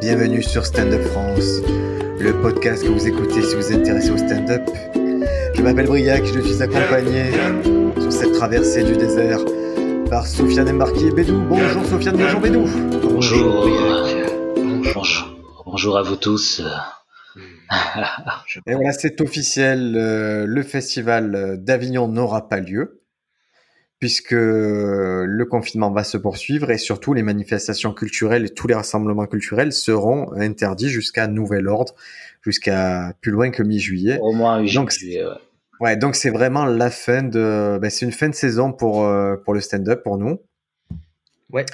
[0.00, 1.60] bienvenue sur Stand Up France,
[2.20, 4.62] le podcast que vous écoutez si vous êtes intéressé au stand-up.
[5.54, 7.32] Je m'appelle Briac, je suis accompagné
[8.00, 9.40] sur cette traversée du désert
[10.08, 11.42] par Sofiane Embarki et Bédou.
[11.48, 12.64] Bonjour Sofiane, bonjour Bédou.
[13.02, 14.30] Bonjour Briac.
[14.56, 15.36] Bonjour.
[15.66, 16.62] Bonjour à vous tous.
[18.66, 23.02] et voilà, c'est officiel, euh, le festival d'Avignon n'aura pas lieu
[23.98, 29.26] puisque le confinement va se poursuivre et surtout les manifestations culturelles et tous les rassemblements
[29.26, 31.94] culturels seront interdits jusqu'à nouvel ordre,
[32.42, 34.18] jusqu'à plus loin que mi-juillet.
[34.20, 35.30] Au moins donc, juillet, ouais.
[35.80, 35.96] ouais.
[35.96, 39.52] donc c'est vraiment la fin de, ben, c'est une fin de saison pour euh, pour
[39.52, 40.38] le stand-up pour nous.
[41.50, 41.64] Ouais.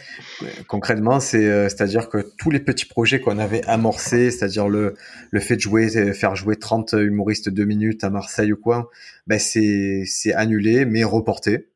[0.68, 4.94] Concrètement, c'est euh, c'est-à-dire que tous les petits projets qu'on avait amorcés, c'est-à-dire le
[5.30, 8.88] le fait de jouer, faire jouer 30 humoristes deux minutes à Marseille ou quoi,
[9.26, 11.68] ben c'est c'est annulé mais reporté.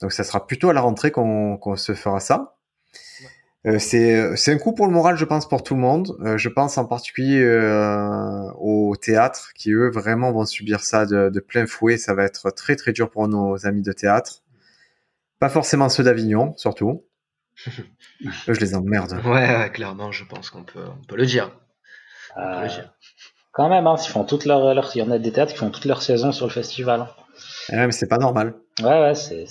[0.00, 2.56] Donc ça sera plutôt à la rentrée qu'on se fera ça.
[3.66, 6.16] Euh, c'est un coup pour le moral, je pense, pour tout le monde.
[6.20, 11.30] Euh, je pense en particulier euh, au théâtre, qui eux vraiment vont subir ça de,
[11.30, 11.96] de, plein fouet.
[11.96, 14.42] Ça va être très très dur pour nos amis de théâtre.
[15.40, 17.04] Pas forcément ceux d'Avignon, surtout.
[17.68, 19.20] eux, je les emmerde.
[19.24, 21.50] Ouais, ouais clairement, je pense qu'on peut, on peut le dire.
[22.36, 22.94] On peut le dire.
[23.50, 25.58] Quand même, hein, ils font toute leur, leur, il y en a des théâtres qui
[25.58, 27.08] font toute leur saison sur le festival.
[27.70, 28.54] Ouais, mais c'est pas normal.
[28.82, 29.46] Ouais, ouais, c'est,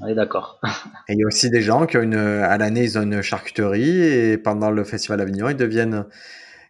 [0.00, 0.60] on est d'accord.
[1.08, 3.20] Et il y a aussi des gens qui ont une, à l'année, ils ont une
[3.20, 6.06] charcuterie et pendant le festival d'Avignon, ils deviennent,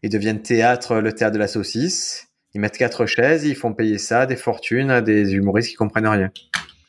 [0.03, 2.29] ils deviennent théâtre, le théâtre de la saucisse.
[2.55, 6.09] Ils mettent quatre chaises, ils font payer ça des fortunes à des humoristes qui comprennent
[6.09, 6.33] rien.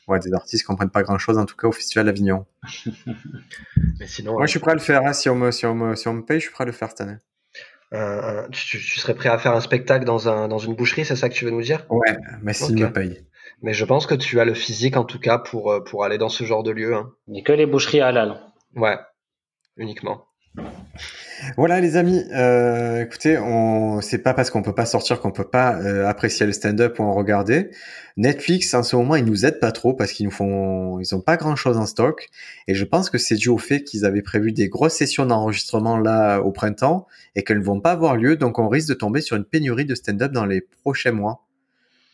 [0.08, 2.46] Ouais, des artistes qui comprennent pas grand chose, en tout cas au festival d'Avignon.
[4.00, 4.32] mais sinon.
[4.32, 6.08] Moi, je suis prêt à le faire, hein, si on me, si on me, si
[6.08, 7.18] on me paye, je suis prêt à le faire cette année.
[7.92, 11.14] Euh, tu, tu, serais prêt à faire un spectacle dans, un, dans une boucherie, c'est
[11.14, 11.84] ça que tu veux nous dire?
[11.90, 12.84] Ouais, mais s'il okay.
[12.84, 13.26] me paye.
[13.62, 16.18] Mais je pense que tu as le physique en tout cas pour, euh, pour aller
[16.18, 16.94] dans ce genre de lieu.
[16.94, 17.12] Hein.
[17.28, 18.40] Mais que les boucheries halal.
[18.74, 18.98] Ouais,
[19.76, 20.26] uniquement.
[21.56, 25.48] Voilà les amis, euh, écoutez, on c'est pas parce qu'on peut pas sortir qu'on peut
[25.48, 27.70] pas euh, apprécier le stand-up ou en regarder.
[28.18, 31.20] Netflix en ce moment ils nous aident pas trop parce qu'ils nous font, ils ont
[31.20, 32.28] pas grand chose en stock
[32.68, 35.96] et je pense que c'est dû au fait qu'ils avaient prévu des grosses sessions d'enregistrement
[35.96, 39.22] là au printemps et qu'elles ne vont pas avoir lieu donc on risque de tomber
[39.22, 41.46] sur une pénurie de stand-up dans les prochains mois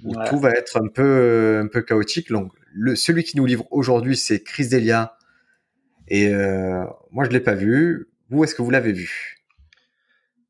[0.04, 0.28] où ouais.
[0.28, 2.30] tout va être un peu un peu chaotique.
[2.30, 5.16] Donc le celui qui nous livre aujourd'hui c'est Chris Delia
[6.08, 8.08] et euh, moi je l'ai pas vu.
[8.30, 9.38] Vous, est-ce que vous l'avez vu?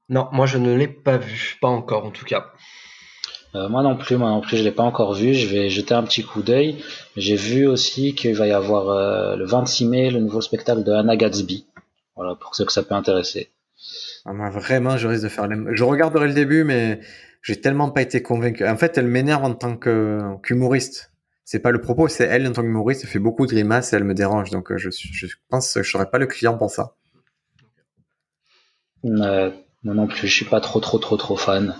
[0.09, 2.53] Non, moi je ne l'ai pas vu, pas encore en tout cas.
[3.54, 5.34] Euh, moi non plus, moi non plus, je l'ai pas encore vu.
[5.34, 6.82] Je vais jeter un petit coup d'œil.
[7.16, 10.92] J'ai vu aussi qu'il va y avoir euh, le 26 mai le nouveau spectacle de
[10.92, 11.66] Anna Gatsby.
[12.16, 13.50] Voilà, pour ceux que ça peut intéresser.
[14.25, 15.47] Ah, moi, vraiment, je risque de faire.
[15.47, 15.56] Les...
[15.75, 17.00] Je regarderai le début, mais
[17.43, 18.66] j'ai tellement pas été convaincu.
[18.66, 21.12] En fait, elle m'énerve en tant qu'humoriste.
[21.44, 23.04] C'est pas le propos, c'est elle en tant qu'humoriste.
[23.04, 24.50] Elle fait beaucoup de grimaces et elle me dérange.
[24.50, 26.94] Donc, je, je pense que je serais pas le client pour ça.
[29.04, 29.50] Euh,
[29.84, 31.77] moi non plus, je suis pas trop trop trop trop fan.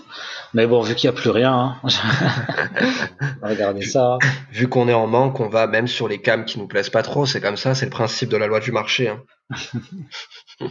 [0.54, 1.76] Mais bon, vu qu'il n'y a plus rien, hein,
[3.42, 4.18] regardez ça.
[4.50, 7.02] Vu qu'on est en manque, on va même sur les cams qui nous plaisent pas
[7.02, 7.26] trop.
[7.26, 9.08] C'est comme ça, c'est le principe de la loi du marché.
[9.08, 9.22] Hein.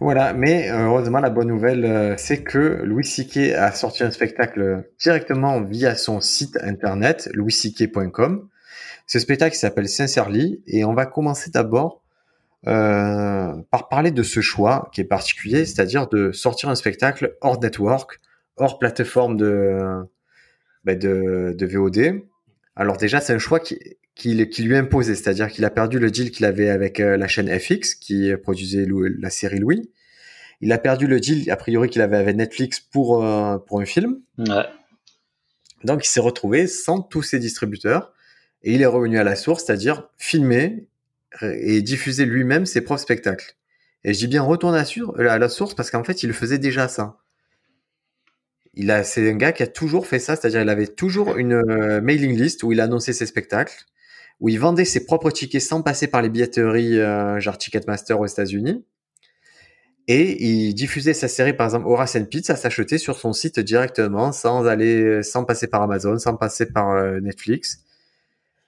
[0.00, 3.54] voilà, mais heureusement, la bonne nouvelle, c'est que Louis C.K.
[3.54, 8.48] a sorti un spectacle directement via son site internet, louisck.com.
[9.06, 12.02] Ce spectacle s'appelle Sincerely et on va commencer d'abord
[12.66, 17.60] euh, par parler de ce choix qui est particulier, c'est-à-dire de sortir un spectacle hors
[17.60, 18.20] network,
[18.56, 20.02] hors plateforme de,
[20.86, 22.22] de, de, VOD.
[22.76, 23.78] Alors déjà, c'est un choix qui,
[24.14, 27.28] qui, qui lui imposé, c'est-à-dire qu'il a perdu le deal qu'il avait avec euh, la
[27.28, 28.86] chaîne FX qui produisait
[29.18, 29.90] la série Louis.
[30.60, 33.84] Il a perdu le deal, a priori, qu'il avait avec Netflix pour, euh, pour un
[33.84, 34.20] film.
[34.38, 34.66] Ouais.
[35.84, 38.12] Donc il s'est retrouvé sans tous ses distributeurs
[38.62, 40.88] et il est revenu à la source, c'est-à-dire filmer
[41.42, 43.56] et diffuser lui-même ses propres spectacles.
[44.04, 44.84] Et je dis bien retourne à,
[45.30, 47.18] à la source parce qu'en fait, il faisait déjà ça.
[48.76, 51.52] Il a, c'est un gars qui a toujours fait ça, c'est-à-dire il avait toujours une
[51.54, 53.84] euh, mailing list où il annonçait ses spectacles,
[54.40, 58.26] où il vendait ses propres tickets sans passer par les billetteries euh, genre Ticketmaster aux
[58.26, 58.84] États-Unis.
[60.06, 63.58] Et il diffusait sa série, par exemple, Horace and Pete, ça s'achetait sur son site
[63.60, 67.78] directement, sans aller, sans passer par Amazon, sans passer par euh, Netflix.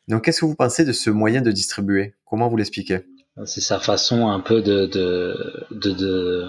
[0.09, 2.15] Donc, qu'est-ce que vous pensez de ce moyen de distribuer?
[2.25, 3.01] Comment vous l'expliquez?
[3.45, 6.45] C'est sa façon un peu de de de, de,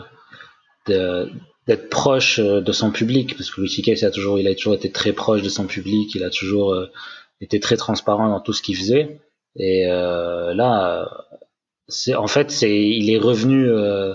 [0.88, 1.30] de
[1.68, 4.04] d'être proche de son public, parce que Louis C.K.
[4.04, 6.88] a toujours, il a toujours été très proche de son public, il a toujours euh,
[7.42, 9.20] été très transparent dans tout ce qu'il faisait.
[9.58, 11.10] Et euh, là,
[11.88, 14.14] c'est en fait, c'est il est revenu euh,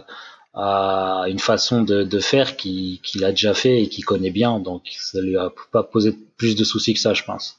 [0.54, 5.20] à une façon de, faire qu'il a déjà fait et qu'il connaît bien, donc ça
[5.20, 7.58] lui a pas posé plus de soucis que ça, je pense.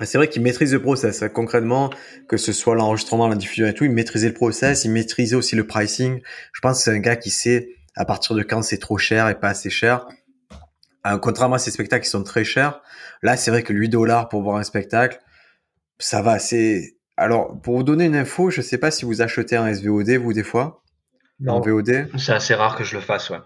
[0.00, 1.24] C'est vrai qu'il maîtrise le process.
[1.34, 1.90] Concrètement,
[2.28, 5.56] que ce soit l'enregistrement, la diffusion et tout, il maîtrisait le process, il maîtrisait aussi
[5.56, 6.20] le pricing.
[6.52, 9.28] Je pense que c'est un gars qui sait à partir de quand c'est trop cher
[9.28, 10.06] et pas assez cher.
[11.06, 12.80] Euh, contrairement à ces spectacles qui sont très chers,
[13.22, 15.20] là c'est vrai que 8 dollars pour voir un spectacle,
[15.98, 16.38] ça va.
[16.38, 20.10] C'est alors pour vous donner une info, je sais pas si vous achetez un SVOD
[20.10, 20.82] vous des fois
[21.40, 21.54] Non.
[21.54, 22.08] en VOD.
[22.18, 23.38] C'est assez rare que je le fasse, ouais.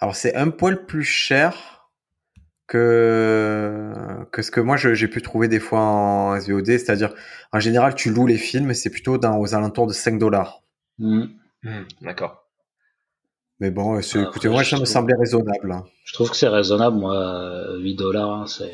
[0.00, 1.90] Alors c'est un poil plus cher
[2.66, 3.92] que
[4.32, 7.14] que ce que moi j'ai pu trouver des fois en SVOD, c'est-à-dire
[7.52, 10.62] en général tu loues les films, c'est plutôt dans aux alentours de 5 dollars.
[10.98, 11.24] Hmm.
[11.62, 12.47] Hmm, D'accord.
[13.60, 15.72] Mais bon, euh, Après, écoutez, moi je ça me semblait raisonnable.
[15.72, 15.84] hein.
[16.04, 18.72] Je trouve que c'est raisonnable, moi, euh, 8 dollars, hein, c'est.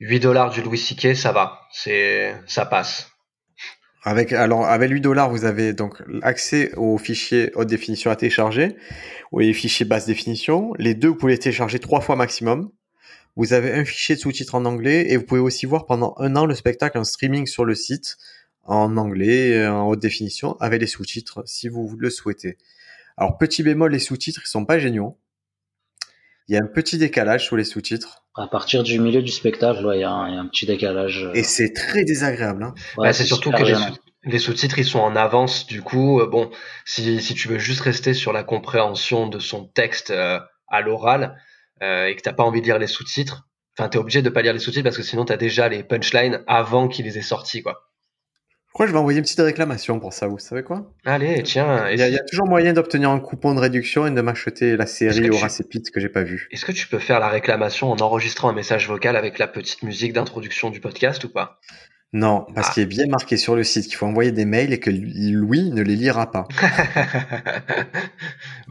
[0.00, 1.60] 8 dollars du Louis C.K., ça va.
[1.72, 3.10] C'est, ça passe.
[4.02, 8.76] Avec alors avec 8 dollars, vous avez donc accès aux fichiers haute définition à télécharger
[9.30, 10.72] ou les fichiers basse définition.
[10.78, 12.70] Les deux, vous pouvez les télécharger trois fois maximum.
[13.36, 16.34] Vous avez un fichier de sous-titres en anglais et vous pouvez aussi voir pendant un
[16.36, 18.16] an le spectacle en streaming sur le site
[18.64, 22.56] en anglais, euh, en haute définition, avec les sous-titres si vous le souhaitez.
[23.20, 25.20] Alors petit bémol, les sous-titres ils sont pas géniaux.
[26.48, 29.84] Il y a un petit décalage sur les sous-titres À partir du milieu du spectacle,
[29.86, 31.24] ouais, il y, a un il y a un petit décalage.
[31.24, 32.64] euh, et c'est très désagréable.
[32.64, 32.74] Hein.
[32.96, 33.92] ouais, Bah, c'est surtout que les, gênant.
[33.94, 35.66] sous- les sous-titres, ils sont en avance.
[35.66, 36.50] Du coup, euh, bon,
[36.84, 41.36] si, si tu veux juste rester sur la compréhension de son texte euh, à l'oral
[41.82, 43.46] euh, et que t'as pas envie de lire les sous-titres,
[43.78, 46.42] enfin, t'es obligé de pas lire les sous-titres parce que sinon t'as déjà les punchlines
[46.48, 47.89] avant qu'ils les aient sortis, quoi.
[48.70, 50.92] Je crois que je vais envoyer une petite réclamation pour ça, vous savez quoi?
[51.04, 54.06] Allez, tiens, Il y, a, il y a toujours moyen d'obtenir un coupon de réduction
[54.06, 56.46] et de m'acheter la série que tu- Pete que j'ai pas vue.
[56.52, 59.82] est-ce que tu peux faire la réclamation en enregistrant un message vocal avec la petite
[59.82, 61.58] musique d'introduction du podcast ou pas?
[62.12, 62.72] Non, parce Ah.
[62.74, 65.70] qu'il est bien marqué sur le site qu'il faut envoyer des mails et que Louis
[65.72, 66.46] ne les lira pas.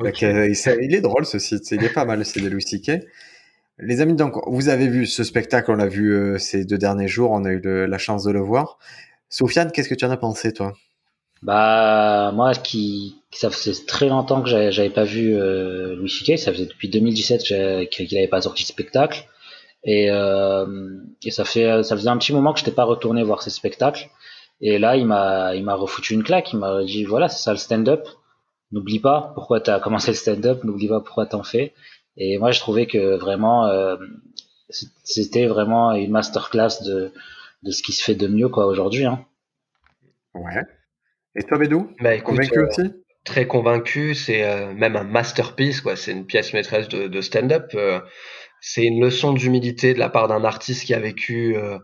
[0.01, 0.47] Euh,
[0.81, 3.03] il, est drôle ce site, il est pas mal le site de Louis C.K.
[3.79, 7.09] Les amis, donc vous avez vu ce spectacle, on l'a vu euh, ces deux derniers
[7.09, 8.77] jours, on a eu le- la chance de le voir.
[9.29, 10.73] Sofiane, qu'est-ce que tu en as pensé toi?
[11.41, 16.37] Bah, moi, qui, ça faisait très longtemps que j'avais pas vu euh, Louis C.K.
[16.37, 19.25] Ça faisait depuis 2017 que j'ai- qu'il n'avait pas sorti de spectacle.
[19.85, 20.65] Et, euh,
[21.23, 23.51] et ça fait, ça faisait un petit moment que je n'étais pas retourné voir ses
[23.51, 24.09] spectacles.
[24.61, 26.51] Et là, il m'a, il m'a refoutu une claque.
[26.53, 28.05] Il m'a dit, voilà, c'est ça le stand-up.
[28.73, 30.63] N'oublie pas pourquoi tu as commencé le stand-up.
[30.65, 31.73] N'oublie pas pourquoi t'en fais.
[32.17, 33.95] Et moi, je trouvais que vraiment, euh,
[35.03, 37.11] c'était vraiment une masterclass de,
[37.63, 39.25] de ce qui se fait de mieux, quoi, aujourd'hui, hein.
[40.33, 40.63] Ouais.
[41.35, 41.89] Et toi, Bédou?
[42.01, 42.81] Bah écoute, Convaincu euh, aussi?
[43.23, 45.95] très convaincu, c'est euh, même un masterpiece, quoi.
[45.95, 47.71] C'est une pièce maîtresse de, de stand-up.
[47.75, 47.99] euh,
[48.61, 51.77] c'est une leçon d'humilité de la part d'un artiste qui a vécu euh,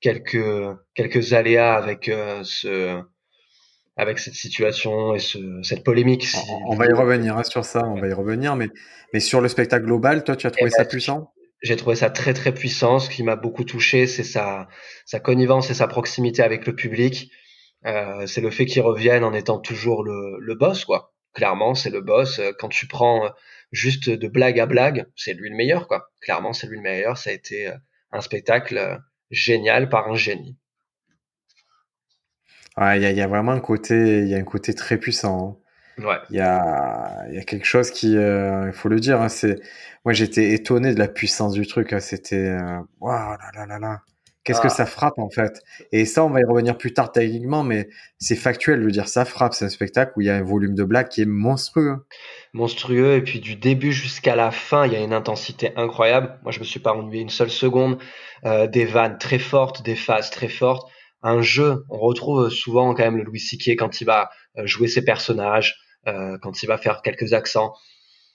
[0.00, 0.44] quelques
[0.94, 3.00] quelques aléas avec euh, ce
[3.96, 6.24] avec cette situation et ce, cette polémique.
[6.24, 8.68] si- On, on va y revenir hein, sur ça, on va y revenir, mais,
[9.12, 11.32] mais sur le spectacle global, toi, tu as trouvé Eh ben, ça puissant?
[11.62, 12.98] J'ai trouvé ça très très puissant.
[12.98, 14.68] Ce qui m'a beaucoup touché, c'est sa
[15.04, 17.30] sa connivence et sa proximité avec le public.
[17.86, 21.14] Euh, c'est le fait qu'il revienne en étant toujours le, le boss, quoi.
[21.34, 22.40] Clairement, c'est le boss.
[22.58, 23.30] Quand tu prends euh,
[23.72, 26.10] juste de blague à blague, c'est lui le meilleur, quoi.
[26.20, 27.16] Clairement, c'est lui le meilleur.
[27.18, 27.76] Ça a été euh,
[28.12, 28.96] un spectacle euh,
[29.30, 30.56] génial par un génie.
[32.76, 35.58] Ouais, il y y a vraiment un côté, il y a un côté très puissant.
[35.62, 35.65] hein.
[35.98, 36.18] Ouais.
[36.30, 39.28] Il y a, il y a quelque chose qui, euh, il faut le dire, hein,
[39.30, 39.56] c'est,
[40.04, 41.92] moi j'étais étonné de la puissance du truc.
[41.92, 44.00] hein, C'était, euh, waouh là là là là,
[44.44, 44.70] qu'est-ce que Ah.
[44.70, 45.62] ça frappe en fait?
[45.92, 47.88] Et ça, on va y revenir plus tard techniquement, mais
[48.18, 48.80] c'est factuel.
[48.80, 49.54] Je veux dire, ça frappe.
[49.54, 51.90] C'est un spectacle où il y a un volume de blagues qui est monstrueux.
[51.90, 52.02] hein.
[52.52, 56.52] monstrueux et puis du début jusqu'à la fin il y a une intensité incroyable moi
[56.52, 57.98] je me suis pas ennuyé une seule seconde
[58.44, 60.88] Euh, des vannes très fortes des phases très fortes
[61.22, 63.76] un jeu on retrouve souvent quand même le Louis C.K.
[63.76, 65.76] quand il va euh, jouer ses personnages
[66.06, 67.72] euh, quand il va faire quelques accents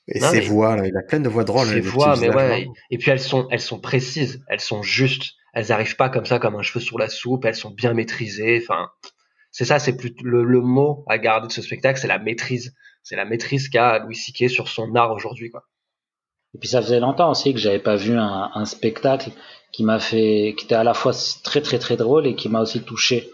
[0.07, 1.67] Et Non, ses mais- voix, là, il a plein de voix drôles.
[1.67, 5.71] ses voix mais ouais et puis elles sont elles sont précises elles sont justes elles
[5.71, 8.89] arrivent pas comme ça comme un cheveu sur la soupe elles sont bien maîtrisées enfin
[9.51, 12.73] c'est ça c'est plus le, le mot à garder de ce spectacle c'est la maîtrise
[13.03, 14.49] c'est la maîtrise qu'a Louis C.K.
[14.49, 15.63] sur son art aujourd'hui quoi
[16.53, 19.29] Et puis ça faisait longtemps aussi que j'avais pas vu un, un spectacle
[19.71, 21.13] qui m'a fait, qui était à la fois
[21.43, 23.29] très très très drôle et qui m'a aussi touché.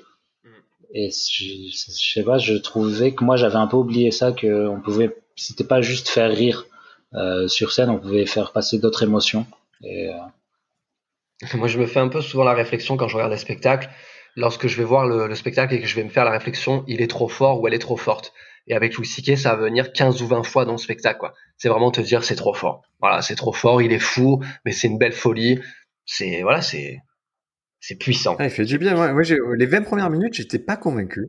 [0.94, 4.68] Et je, je sais pas, je trouvais que moi j'avais un peu oublié ça, que
[4.68, 6.66] on pouvait, c'était pas juste faire rire
[7.14, 9.46] euh, sur scène, on pouvait faire passer d'autres émotions.
[9.84, 10.14] Et, euh,
[11.54, 13.90] Moi, je me fais un peu souvent la réflexion quand je regarde les spectacles,
[14.36, 16.84] lorsque je vais voir le, le spectacle et que je vais me faire la réflexion,
[16.88, 18.34] il est trop fort ou elle est trop forte.
[18.68, 21.34] Et avec Louis C.K., ça va venir 15 ou 20 fois dans le spectacle, quoi.
[21.58, 22.82] C'est vraiment te dire, c'est trop fort.
[23.00, 25.60] Voilà, c'est trop fort, il est fou, mais c'est une belle folie.
[26.06, 27.00] C'est, voilà, c'est,
[27.80, 28.36] c'est puissant.
[28.40, 29.14] Ah, il fait du bien.
[29.14, 31.28] Ouais, j'ai- les 20 premières minutes, j'étais pas convaincu.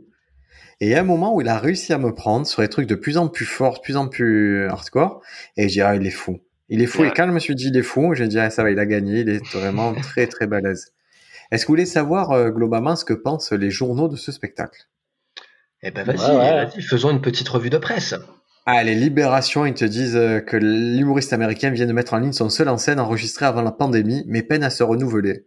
[0.81, 2.69] Et il y a un moment où il a réussi à me prendre sur des
[2.69, 5.23] trucs de plus en plus forts, de plus en plus hardcore.
[5.57, 6.39] Et j'ai dit, ah, il est fou.
[6.69, 7.03] Il est fou.
[7.03, 7.09] Ouais.
[7.09, 8.79] Et quand je me suis dit, il est fou, j'ai dit, ah, ça va, il
[8.79, 9.21] a gagné.
[9.21, 10.93] Il est vraiment très, très balèze.
[11.51, 14.83] Est-ce que vous voulez savoir euh, globalement ce que pensent les journaux de ce spectacle?
[15.83, 16.65] Eh ben, vas-y, Ouais, ouais.
[16.67, 18.15] vas-y, faisons une petite revue de presse.
[18.67, 22.33] Ah, les libérations, ils te disent euh, que l'humoriste américain vient de mettre en ligne
[22.33, 25.47] son seul en scène enregistré avant la pandémie, mais peine à se renouveler.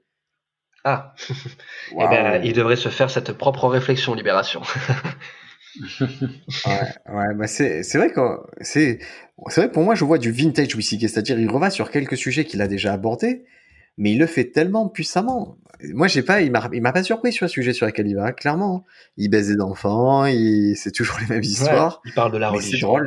[0.83, 1.13] Ah,
[1.91, 4.61] eh ben, il devrait se faire cette propre réflexion, Libération.
[6.01, 6.71] ouais,
[7.13, 8.19] ouais bah c'est, c'est vrai que
[8.61, 8.99] c'est,
[9.47, 12.45] c'est vrai pour moi, je vois du vintage whisky, c'est-à-dire il revient sur quelques sujets
[12.45, 13.45] qu'il a déjà abordés,
[13.97, 15.57] mais il le fait tellement puissamment.
[15.93, 18.15] Moi, j'ai pas, il m'a, il m'a pas surpris sur le sujet sur lequel il
[18.15, 18.85] va, clairement.
[19.17, 22.01] Il baise des enfants, il, c'est toujours les mêmes histoires.
[22.05, 22.97] il parle de la religion.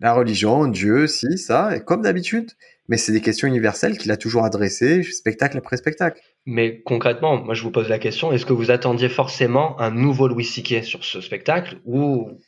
[0.00, 2.50] La religion, Dieu, si, ça, comme d'habitude.
[2.88, 6.20] Mais c'est des questions universelles qu'il a toujours adressées, spectacle après spectacle.
[6.44, 10.28] Mais concrètement, moi je vous pose la question, est-ce que vous attendiez forcément un nouveau
[10.28, 10.84] Louis C.K.
[10.84, 12.38] sur ce spectacle ou,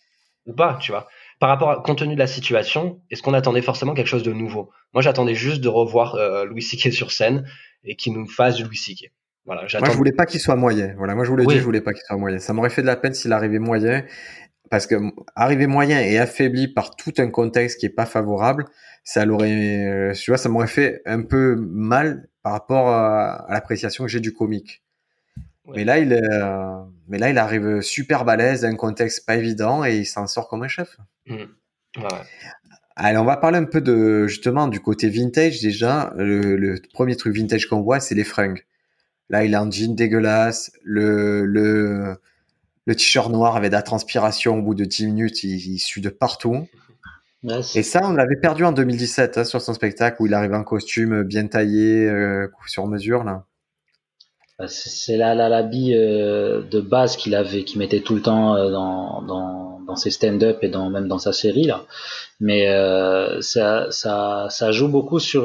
[0.44, 1.08] ou pas, tu vois?
[1.38, 4.32] Par rapport à, compte tenu de la situation, est-ce qu'on attendait forcément quelque chose de
[4.32, 4.70] nouveau?
[4.92, 6.92] Moi j'attendais juste de revoir euh, Louis C.K.
[6.92, 7.48] sur scène
[7.84, 9.10] et qu'il nous fasse du Louis C.K.
[9.46, 10.94] Voilà, moi je voulais pas qu'il soit moyen.
[10.98, 12.40] Voilà, moi je voulais dire, je voulais pas qu'il soit moyen.
[12.40, 14.04] Ça m'aurait fait de la peine s'il arrivait moyen
[14.70, 14.96] parce que
[15.34, 18.66] arriver moyen et affaibli par tout un contexte qui est pas favorable,
[19.04, 24.04] ça l'aurait, euh, tu vois, ça m'aurait fait un peu mal par rapport à, l'appréciation
[24.04, 24.82] que j'ai du comique.
[25.74, 29.96] Mais là, il, euh, mais là, il arrive super balèze, un contexte pas évident et
[29.96, 30.96] il s'en sort comme un chef.
[31.26, 31.44] Mmh.
[32.94, 36.14] Allez, on va parler un peu de justement du côté vintage déjà.
[36.16, 38.64] Le, premier truc vintage qu'on voit, c'est les fringues.
[39.28, 42.16] Là, il a un jean dégueulasse, le le
[42.86, 46.00] le t-shirt noir avait de la transpiration au bout de 10 minutes, il, il sue
[46.00, 46.66] de partout.
[47.74, 50.64] Et ça, on l'avait perdu en 2017 hein, sur son spectacle où il arrivait en
[50.64, 53.44] costume bien taillé, euh, sur mesure là.
[54.58, 58.70] Bah, c'est là l'habit euh, de base qu'il avait, qu'il mettait tout le temps euh,
[58.70, 61.84] dans, dans, dans, ses stand-up et dans, même dans sa série là.
[62.40, 62.66] Mais
[63.42, 65.44] ça, ça, ça joue beaucoup sur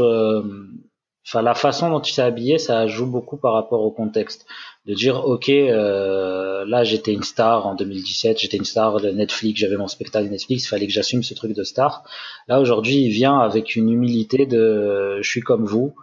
[1.28, 4.46] enfin la façon dont il s'est habillé, ça joue beaucoup par rapport au contexte.
[4.88, 9.60] De dire ok, euh, là j'étais une star en 2017, j'étais une star de Netflix,
[9.60, 12.04] j'avais mon spectacle Netflix, il fallait que j'assume ce truc de star.
[12.48, 15.94] Là aujourd'hui, il vient avec une humilité de je suis comme vous.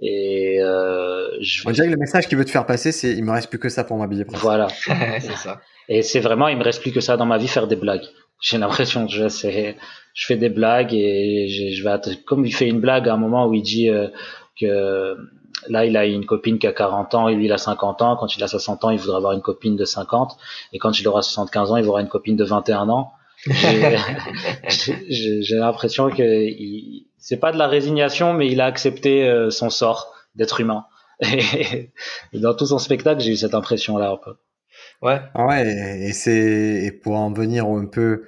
[0.00, 3.24] Et euh, je On dirait que le message qu'il veut te faire passer, c'est il
[3.24, 4.24] me reste plus que ça pour m'habiller.
[4.28, 4.68] Voilà,
[5.20, 5.60] c'est ça.
[5.88, 8.06] Et c'est vraiment il me reste plus que ça dans ma vie, faire des blagues.
[8.40, 12.68] J'ai l'impression que je, je fais des blagues et je, je vais comme il fait
[12.68, 14.08] une blague à un moment où il dit euh,
[14.58, 15.16] que
[15.68, 18.16] là, il a une copine qui a 40 ans et lui, il a 50 ans.
[18.16, 20.36] Quand il a 60 ans, il voudra avoir une copine de 50.
[20.72, 23.12] Et quand il aura 75 ans, il aura une copine de 21 ans.
[23.46, 26.48] J'ai l'impression que
[27.18, 30.86] c'est pas de la résignation, mais il a accepté euh, son sort d'être humain.
[31.20, 31.90] Et
[32.34, 34.34] dans tout son spectacle, j'ai eu cette impression-là un peu.
[35.00, 35.20] Ouais.
[35.34, 38.24] Ah ouais, et c'est pour en venir un peu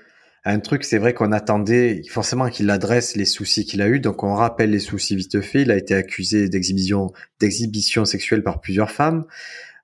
[0.48, 3.98] un truc, c'est vrai qu'on attendait forcément qu'il adresse les soucis qu'il a eu.
[3.98, 5.62] Donc on rappelle les soucis vite fait.
[5.62, 9.24] Il a été accusé d'exhibition, sexuelle par plusieurs femmes.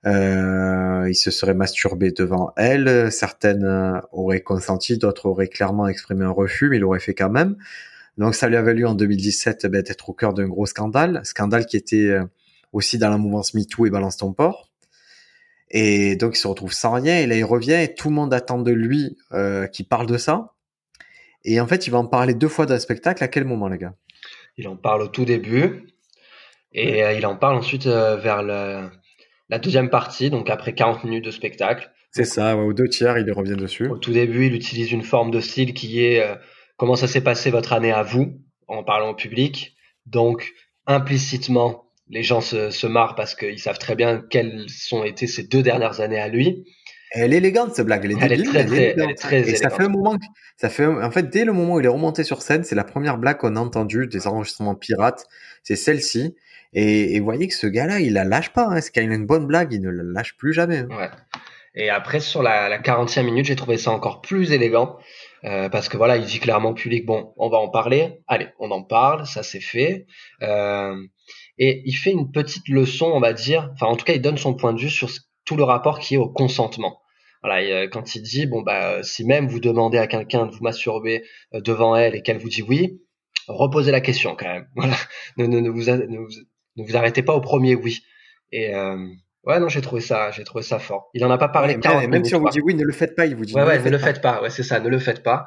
[0.05, 3.11] Euh, il se serait masturbé devant elles.
[3.11, 7.57] Certaines auraient consenti, d'autres auraient clairement exprimé un refus, mais il l'aurait fait quand même.
[8.17, 11.65] Donc ça lui a valu en 2017 ben, d'être au cœur d'un gros scandale, scandale
[11.65, 12.23] qui était euh,
[12.71, 14.72] aussi dans la mouvance MeToo et Balance ton port.
[15.73, 18.33] Et donc il se retrouve sans rien et là il revient et tout le monde
[18.33, 20.53] attend de lui euh, qu'il parle de ça.
[21.45, 23.23] Et en fait, il va en parler deux fois dans le spectacle.
[23.23, 23.95] À quel moment, les gars?
[24.57, 25.87] Il en parle au tout début.
[26.71, 31.25] Et euh, il en parle ensuite euh, vers la deuxième partie, donc après 40 minutes
[31.25, 31.91] de spectacle.
[32.11, 33.87] C'est ça, ouais, aux deux tiers, il revient dessus.
[33.87, 36.35] Au tout début, il utilise une forme de style qui est euh,
[36.77, 39.75] comment ça s'est passé votre année à vous, en parlant au public.
[40.05, 40.53] Donc,
[40.85, 41.82] implicitement,
[42.13, 45.63] les gens se, se marrent parce qu'ils savent très bien quelles sont été ces deux
[45.63, 46.63] dernières années à lui.
[47.09, 49.55] Elle est élégante cette blague, elle est, elle est très, très, elle est très Et
[49.55, 50.15] ça fait un moment,
[50.57, 52.83] ça fait, en fait, dès le moment où il est remonté sur scène, c'est la
[52.83, 55.25] première blague qu'on a entendue des enregistrements pirates,
[55.63, 56.35] c'est celle-ci.
[56.75, 58.67] Et, vous voyez que ce gars-là, il la lâche pas.
[58.69, 58.81] Hein.
[58.81, 60.79] C'est quand il a une bonne blague, il ne la lâche plus jamais.
[60.79, 60.87] Hein.
[60.89, 61.09] Ouais.
[61.75, 64.97] Et après, sur la, la 40e minute, j'ai trouvé ça encore plus élégant.
[65.45, 68.21] Euh, parce que voilà, il dit clairement au public, bon, on va en parler.
[68.27, 70.05] Allez, on en parle, ça c'est fait.
[70.41, 70.95] Euh,
[71.57, 73.69] et il fait une petite leçon, on va dire.
[73.73, 75.09] Enfin, en tout cas, il donne son point de vue sur
[75.45, 76.99] tout le rapport qui est au consentement.
[77.43, 81.23] Voilà, quand il dit bon bah si même vous demandez à quelqu'un de vous masturber
[81.53, 83.01] euh, devant elle et qu'elle vous dit oui,
[83.47, 84.67] reposez la question quand même.
[84.75, 84.95] Voilà,
[85.37, 87.99] ne, ne, ne, vous, ne, vous, arrêtez pas au premier oui.
[88.53, 88.97] Et euh,
[89.45, 91.09] ouais non j'ai trouvé ça j'ai trouvé ça fort.
[91.13, 91.75] Il en a pas parlé.
[91.75, 93.53] Ouais, même, si on vous dit oui, ne le faites pas, il vous dit.
[93.53, 94.41] Ouais ouais, ne le faites pas.
[94.41, 95.45] Ouais c'est ça, ne le faites pas.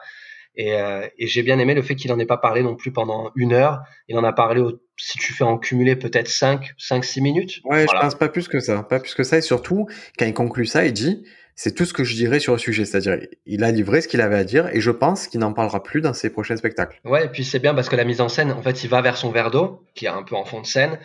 [0.56, 2.90] Et, euh, et j'ai bien aimé le fait qu'il en ait pas parlé non plus
[2.90, 3.82] pendant une heure.
[4.08, 7.60] Il en a parlé au, si tu fais en cumuler peut-être 5, 5, 6 minutes.
[7.64, 8.82] Ouais, je pense pas plus que ça.
[8.82, 9.38] Pas plus que ça.
[9.38, 9.86] Et surtout,
[10.18, 11.24] quand il conclut ça, il dit,
[11.56, 12.86] c'est tout ce que je dirais sur le sujet.
[12.86, 15.82] C'est-à-dire, il a livré ce qu'il avait à dire et je pense qu'il n'en parlera
[15.82, 17.00] plus dans ses prochains spectacles.
[17.04, 19.02] Ouais, et puis c'est bien parce que la mise en scène, en fait, il va
[19.02, 20.98] vers son verre d'eau, qui est un peu en fond de scène.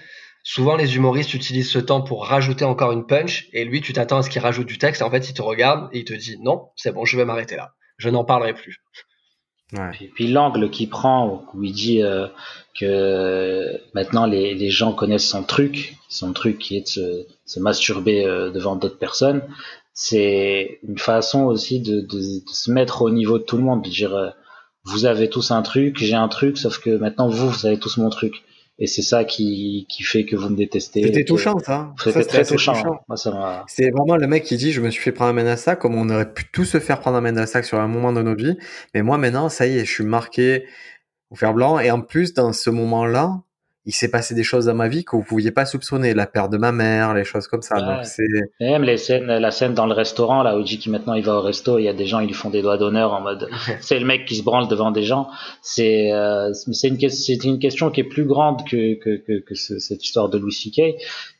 [0.43, 4.17] Souvent, les humoristes utilisent ce temps pour rajouter encore une punch et lui, tu t'attends
[4.17, 6.13] à ce qu'il rajoute du texte et en fait, il te regarde et il te
[6.13, 7.73] dit non, c'est bon, je vais m'arrêter là.
[7.97, 8.81] Je n'en parlerai plus.
[9.73, 9.91] Ouais.
[9.91, 12.27] Puis, puis l'angle qu'il prend, où il dit euh,
[12.77, 17.59] que maintenant les, les, gens connaissent son truc, son truc qui est de se, se
[17.59, 19.43] masturber euh, devant d'autres personnes,
[19.93, 23.83] c'est une façon aussi de, de, de, se mettre au niveau de tout le monde,
[23.83, 24.29] de dire euh,
[24.83, 27.97] vous avez tous un truc, j'ai un truc, sauf que maintenant vous, vous avez tous
[27.97, 28.43] mon truc.
[28.83, 31.03] Et c'est ça qui, qui fait que vous me détestez.
[31.03, 31.93] C'était touchant, ça.
[32.03, 32.73] C'était très touchant.
[33.67, 36.09] c'est vraiment le mec qui dit, je me suis fait prendre un sac comme on
[36.09, 38.57] aurait pu tous se faire prendre un sac sur un moment de notre vie.
[38.95, 40.65] Mais moi, maintenant, ça y est, je suis marqué
[41.29, 41.77] au fer blanc.
[41.77, 43.43] Et en plus, dans ce moment-là,
[43.85, 46.51] il s'est passé des choses dans ma vie que vous pouviez pas soupçonner, la perte
[46.51, 47.81] de ma mère, les choses comme ça.
[47.81, 48.23] Donc c'est
[48.59, 51.35] même les scènes, la scène dans le restaurant là où dit qu'il maintenant il va
[51.35, 53.49] au resto, il y a des gens, ils lui font des doigts d'honneur en mode
[53.81, 55.29] c'est le mec qui se branle devant des gens.
[55.61, 59.55] C'est euh, c'est une c'est une question qui est plus grande que que que, que
[59.55, 60.81] cette histoire de Louis C.K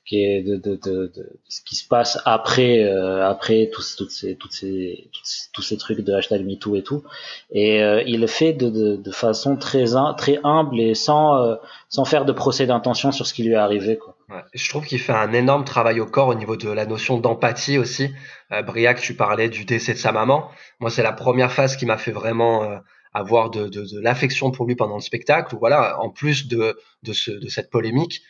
[0.05, 4.11] qui est de, de, de, de, ce qui se passe après euh, après tous toutes
[4.11, 5.09] ces toutes ces
[5.53, 7.03] tous ces trucs de hashtag MeToo et tout
[7.51, 9.85] et euh, il le fait de, de, façon très
[10.17, 11.55] très humble et sans euh,
[11.89, 14.15] sans faire de procès d'intention sur ce qui lui est arrivé quoi.
[14.53, 17.77] Je trouve qu'il fait un énorme travail au corps au niveau de la notion d'empathie
[17.77, 18.11] aussi.
[18.51, 20.49] Euh, Briac, tu parlais du décès de sa maman.
[20.79, 22.77] Moi, c'est la première phase qui m'a fait vraiment euh,
[23.13, 25.55] avoir de, de, de l'affection pour lui pendant le spectacle.
[25.59, 28.21] Voilà, en plus de, de, ce, de cette polémique,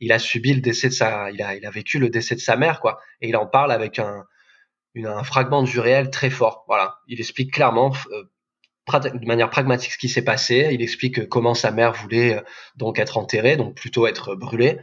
[0.00, 2.40] il a subi le décès de sa, il a, il a vécu le décès de
[2.40, 3.00] sa mère, quoi.
[3.20, 4.24] Et il en parle avec un,
[4.94, 6.64] une, un fragment du réel très fort.
[6.66, 6.96] Voilà.
[7.06, 8.24] Il explique clairement, euh,
[9.10, 10.70] de manière pragmatique ce qui s'est passé.
[10.72, 12.40] Il explique comment sa mère voulait euh,
[12.76, 14.78] donc être enterrée, donc plutôt être brûlée.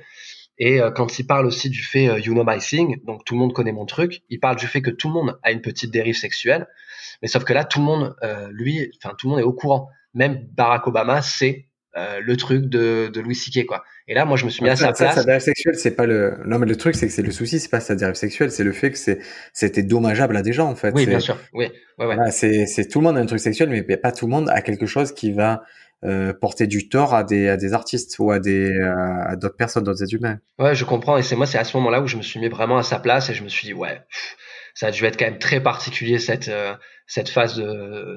[0.59, 3.39] Et euh, quand il parle aussi du fait you know my thing, donc tout le
[3.39, 5.91] monde connaît mon truc, il parle du fait que tout le monde a une petite
[5.91, 6.67] dérive sexuelle,
[7.21, 8.15] mais sauf que là tout le monde,
[8.51, 9.89] lui, enfin tout le monde est au courant.
[10.15, 11.66] Même Barack Obama sait
[12.21, 13.65] le truc de, de Louis C.K.
[13.65, 13.83] quoi.
[14.07, 15.15] Et là, moi, je me suis mis à sa place.
[15.15, 16.37] Sa dérive sexuelle, c'est pas le.
[16.45, 18.63] Non, mais le truc, c'est que c'est le souci, c'est pas sa dérive sexuelle, c'est
[18.63, 19.19] le fait que c'est
[19.53, 20.91] c'était dommageable à des gens, en fait.
[20.93, 21.37] Oui, bien sûr.
[21.53, 22.31] Oui, ouais, ouais.
[22.31, 24.61] c'est c'est tout le monde a un truc sexuel, mais pas tout le monde a
[24.61, 25.63] quelque chose qui va
[26.03, 29.55] euh, porter du tort à des à des artistes ou à des euh, à d'autres
[29.55, 30.37] personnes, d'autres êtres humains.
[30.59, 31.17] Ouais, je comprends.
[31.17, 32.99] Et c'est moi, c'est à ce moment-là où je me suis mis vraiment à sa
[32.99, 33.99] place et je me suis dit, ouais,
[34.75, 36.75] ça a dû être quand même très particulier cette euh,
[37.07, 37.63] cette phase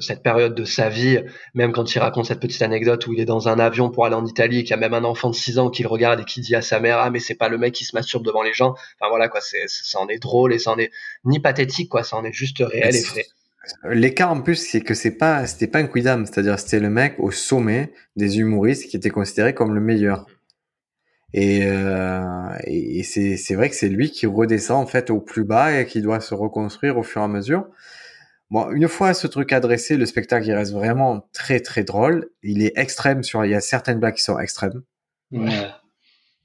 [0.01, 1.21] cette période de sa vie
[1.55, 4.17] même quand il raconte cette petite anecdote où il est dans un avion pour aller
[4.17, 6.21] en Italie et qu'il y a même un enfant de 6 ans qui le regarde
[6.21, 8.25] et qui dit à sa mère ah mais c'est pas le mec qui se masturbe
[8.25, 10.91] devant les gens enfin voilà quoi c'est ça en est drôle et ça en est
[11.25, 13.25] ni pathétique quoi ça en est juste réel et vrai
[13.85, 17.15] L'écart en plus, c'est que c'est pas, c'était pas un quidam, c'est-à-dire c'était le mec
[17.19, 20.27] au sommet des humoristes qui était considéré comme le meilleur.
[21.33, 22.23] Et, euh,
[22.65, 26.03] et, c'est vrai que c'est lui qui redescend en fait au plus bas et qui
[26.03, 27.67] doit se reconstruire au fur et à mesure.
[28.51, 32.31] Bon, une fois ce truc adressé, le spectacle il reste vraiment très très drôle.
[32.43, 34.83] Il est extrême sur, il y a certaines blagues qui sont extrêmes.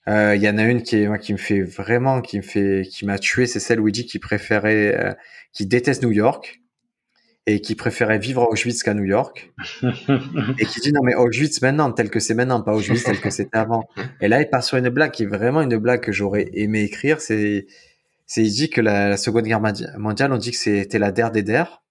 [0.07, 2.43] Euh, il y en a une qui est, moi, qui me fait vraiment, qui me
[2.43, 5.13] fait, qui m'a tué, c'est celle où il dit qu'il préférait, euh,
[5.51, 6.61] qu'il déteste New York
[7.47, 9.53] et qui préférait vivre à Auschwitz qu'à New York.
[10.59, 13.29] Et qui dit non mais Auschwitz maintenant tel que c'est maintenant pas Auschwitz tel que
[13.29, 13.87] c'était avant.
[14.19, 16.81] Et là il part sur une blague qui est vraiment une blague que j'aurais aimé
[16.81, 17.21] écrire.
[17.21, 17.67] C'est
[18.25, 21.43] c'est il dit que la, seconde guerre mondiale on dit que c'était la der des
[21.43, 21.83] der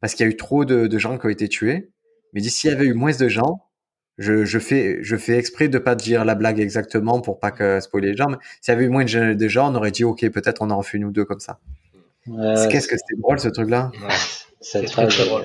[0.00, 1.90] parce qu'il y a eu trop de, de, gens qui ont été tués.
[2.32, 3.62] Mais dit s'il y avait eu moins de gens.
[4.18, 7.80] Je, je fais je fais exprès de pas dire la blague exactement pour pas que
[7.80, 10.30] spoiler les gens mais s'il y avait eu moins de, gens on aurait dit ok
[10.30, 11.60] peut-être on en refait une ou deux comme ça.
[12.24, 13.92] Qu'est-ce que c'était drôle ce truc là
[14.62, 15.44] c'est très, très drôle.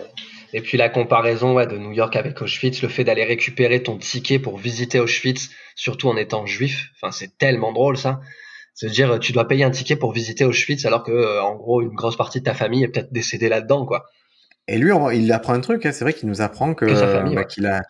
[0.53, 3.97] Et puis la comparaison ouais, de New York avec Auschwitz, le fait d'aller récupérer ton
[3.97, 8.19] ticket pour visiter Auschwitz, surtout en étant juif, enfin c'est tellement drôle ça.
[8.73, 11.93] C'est-à-dire tu dois payer un ticket pour visiter Auschwitz alors que euh, en gros une
[11.93, 14.05] grosse partie de ta famille est peut-être décédée là-dedans quoi.
[14.67, 15.91] Et lui il apprend un truc, hein.
[15.91, 17.81] c'est vrai qu'il nous apprend que, que, bah, a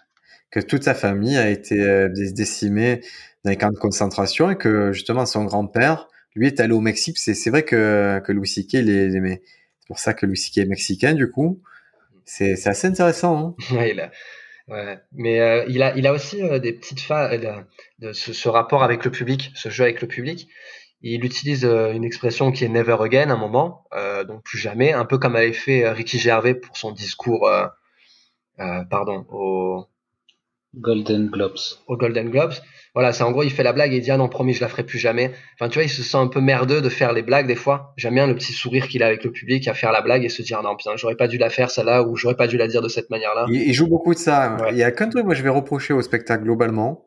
[0.49, 3.01] que toute sa famille a été euh, décimée
[3.43, 7.17] dans les camps de concentration et que justement son grand-père lui est allé au Mexique.
[7.17, 8.73] C'est c'est vrai que que Louis C.K.
[8.73, 9.41] les
[9.91, 11.61] pour ça que Louis est mexicain, du coup.
[12.23, 13.55] C'est assez intéressant.
[13.59, 14.09] Hein ouais, il a...
[14.69, 14.97] Ouais.
[15.11, 17.61] Mais euh, il, a, il a aussi euh, des petites phases euh,
[17.99, 20.47] de ce, ce, rapport avec le public, ce jeu avec le public.
[21.03, 23.85] Il utilise une expression qui est never again un moment,
[24.27, 27.49] donc plus jamais, un peu comme avait fait Ricky Gervais pour son discours,
[28.57, 29.87] pardon, au
[30.75, 31.57] Golden Globes.
[31.87, 32.53] Au Golden Globes.
[32.93, 34.61] Voilà, c'est en gros, il fait la blague et il dit ah non, promis, je
[34.61, 35.31] la ferai plus jamais.
[35.55, 37.93] Enfin, tu vois, il se sent un peu merdeux de faire les blagues des fois.
[37.97, 40.29] J'aime bien le petit sourire qu'il a avec le public à faire la blague et
[40.29, 42.67] se dire non, putain, j'aurais pas dû la faire celle-là ou j'aurais pas dû la
[42.67, 43.45] dire de cette manière-là.
[43.49, 44.57] Il, joue beaucoup de ça.
[44.71, 47.05] Il y a qu'un truc, moi, je vais reprocher au spectacle globalement,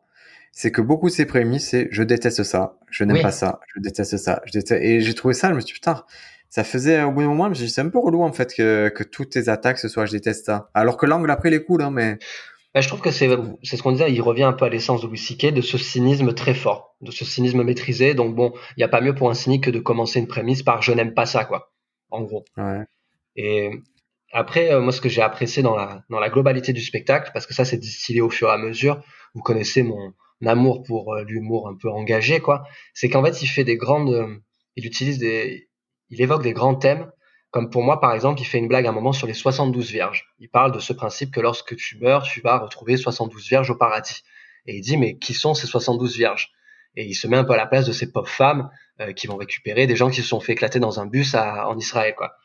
[0.57, 3.81] c'est que beaucoup de ses prémices, c'est je déteste ça, je n'aime pas ça, je
[3.81, 4.81] déteste ça, je déteste.
[4.81, 6.03] Et j'ai trouvé ça, je me suis dit putain,
[6.49, 8.31] ça faisait au bout d'un moment, je me suis dit c'est un peu relou en
[8.31, 10.69] fait que, que toutes tes attaques ce soit je déteste ça.
[10.73, 12.17] Alors que l'angle après il est cool, hein, mais
[12.73, 13.29] bah, je trouve que c'est
[13.63, 16.33] c'est ce qu'on disait, il revient un peu à l'essence de Louis de ce cynisme
[16.33, 18.13] très fort, de ce cynisme maîtrisé.
[18.13, 20.63] Donc bon, il n'y a pas mieux pour un cynique que de commencer une prémisse
[20.63, 21.71] par je n'aime pas ça, quoi,
[22.11, 22.43] en gros.
[22.57, 22.83] Ouais.
[23.37, 23.71] Et
[24.33, 27.45] Après, euh, moi, ce que j'ai apprécié dans la, dans la globalité du spectacle, parce
[27.47, 29.01] que ça, c'est distillé au fur et à mesure,
[29.33, 30.13] vous connaissez mon
[30.47, 34.13] amour pour euh, l'humour un peu engagé, quoi, c'est qu'en fait, il fait des grandes,
[34.13, 34.37] euh,
[34.75, 35.69] il utilise des,
[36.09, 37.11] il évoque des grands thèmes,
[37.51, 39.89] comme pour moi, par exemple, il fait une blague à un moment sur les 72
[39.89, 40.25] vierges.
[40.39, 43.75] Il parle de ce principe que lorsque tu meurs, tu vas retrouver 72 vierges au
[43.75, 44.23] paradis.
[44.65, 46.49] Et il dit, mais qui sont ces 72 vierges?
[46.97, 48.69] Et il se met un peu à la place de ces pauvres femmes
[49.15, 52.13] qui vont récupérer des gens qui se sont fait éclater dans un bus en Israël,
[52.15, 52.35] quoi.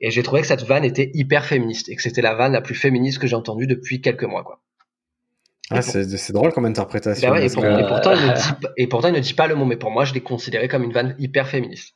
[0.00, 2.60] Et j'ai trouvé que cette vanne était hyper féministe et que c'était la vanne la
[2.60, 4.60] plus féministe que j'ai entendue depuis quelques mois, quoi.
[5.70, 7.28] Ah, c'est drôle comme interprétation.
[7.28, 9.48] Ben ouais, et, pour, et, pourtant, il ne dit, et pourtant, il ne dit pas
[9.48, 11.94] le mot, mais pour moi, je l'ai considéré comme une vanne hyper féministe.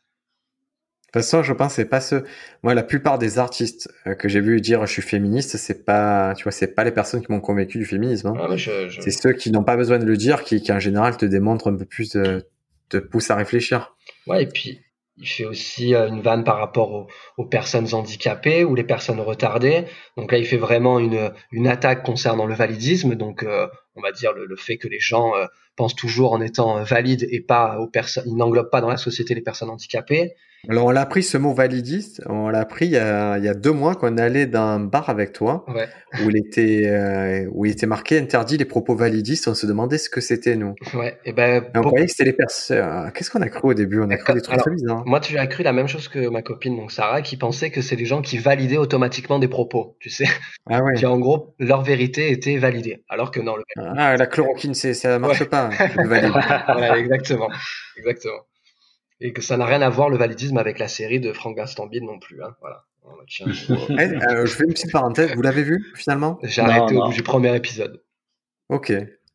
[1.12, 2.24] De toute façon, je pense c'est pas ce.
[2.62, 6.34] Moi, la plupart des artistes euh, que j'ai vu dire je suis féministe, c'est pas,
[6.36, 8.28] tu vois, c'est pas les personnes qui m'ont convaincu du féminisme.
[8.28, 8.34] Hein.
[8.38, 9.00] Ah, je, je...
[9.00, 11.68] C'est ceux qui n'ont pas besoin de le dire, qui, qui en général te démontrent
[11.68, 12.46] un peu plus, de,
[12.90, 13.96] te poussent à réfléchir.
[14.26, 14.80] Ouais, et puis
[15.20, 17.06] il fait aussi euh, une vanne par rapport
[17.36, 19.84] aux, personnes handicapées ou les personnes retardées.
[20.16, 23.14] Donc là, il fait vraiment une, une attaque concernant le validisme.
[23.14, 26.40] Donc, euh, on va dire le, le, fait que les gens euh, pensent toujours en
[26.40, 30.34] étant valides et pas aux personnes, ils n'englobent pas dans la société les personnes handicapées.
[30.68, 33.48] Alors, on l'a appris ce mot validiste, on l'a appris il y, a, il y
[33.48, 35.88] a deux mois qu'on allait dans un bar avec toi, ouais.
[36.22, 39.48] où, il était, euh, où il était marqué interdit les propos validistes.
[39.48, 40.74] On se demandait ce que c'était, nous.
[40.92, 41.64] Ouais, et ben.
[41.74, 43.10] Et on croyait que c'était les personnes.
[43.14, 44.00] Qu'est-ce qu'on a cru au début?
[44.00, 45.02] On a cru des trucs très bizarres.
[45.06, 47.80] Moi, tu as cru la même chose que ma copine, donc Sarah, qui pensait que
[47.80, 50.26] c'est les gens qui validaient automatiquement des propos, tu sais.
[50.68, 50.94] Ah ouais.
[50.94, 53.02] Qui en gros, leur vérité était validée.
[53.08, 53.62] Alors que non, le.
[53.76, 55.46] Ah, la chloroquine, ça marche Ouais.
[55.46, 55.70] pas.
[55.94, 57.48] voilà, exactement.
[57.96, 58.40] Exactement.
[59.20, 62.04] Et que ça n'a rien à voir le validisme avec la série de Franck Gastambide
[62.04, 62.42] non plus.
[62.42, 62.56] Hein.
[62.60, 62.84] Voilà.
[63.04, 63.10] On
[63.98, 65.34] Eh, euh, je fais une petite parenthèse.
[65.34, 66.38] Vous l'avez vu finalement?
[66.42, 68.02] J'ai Non, arrêté au bout du premier épisode.
[68.68, 68.92] Ok.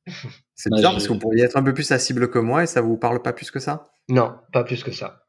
[0.56, 2.64] C'est bizarre je- parce que vous pourriez être un peu plus la cible que moi
[2.64, 3.90] et ça vous parle pas plus que ça?
[4.08, 5.24] Non, pas plus que ça.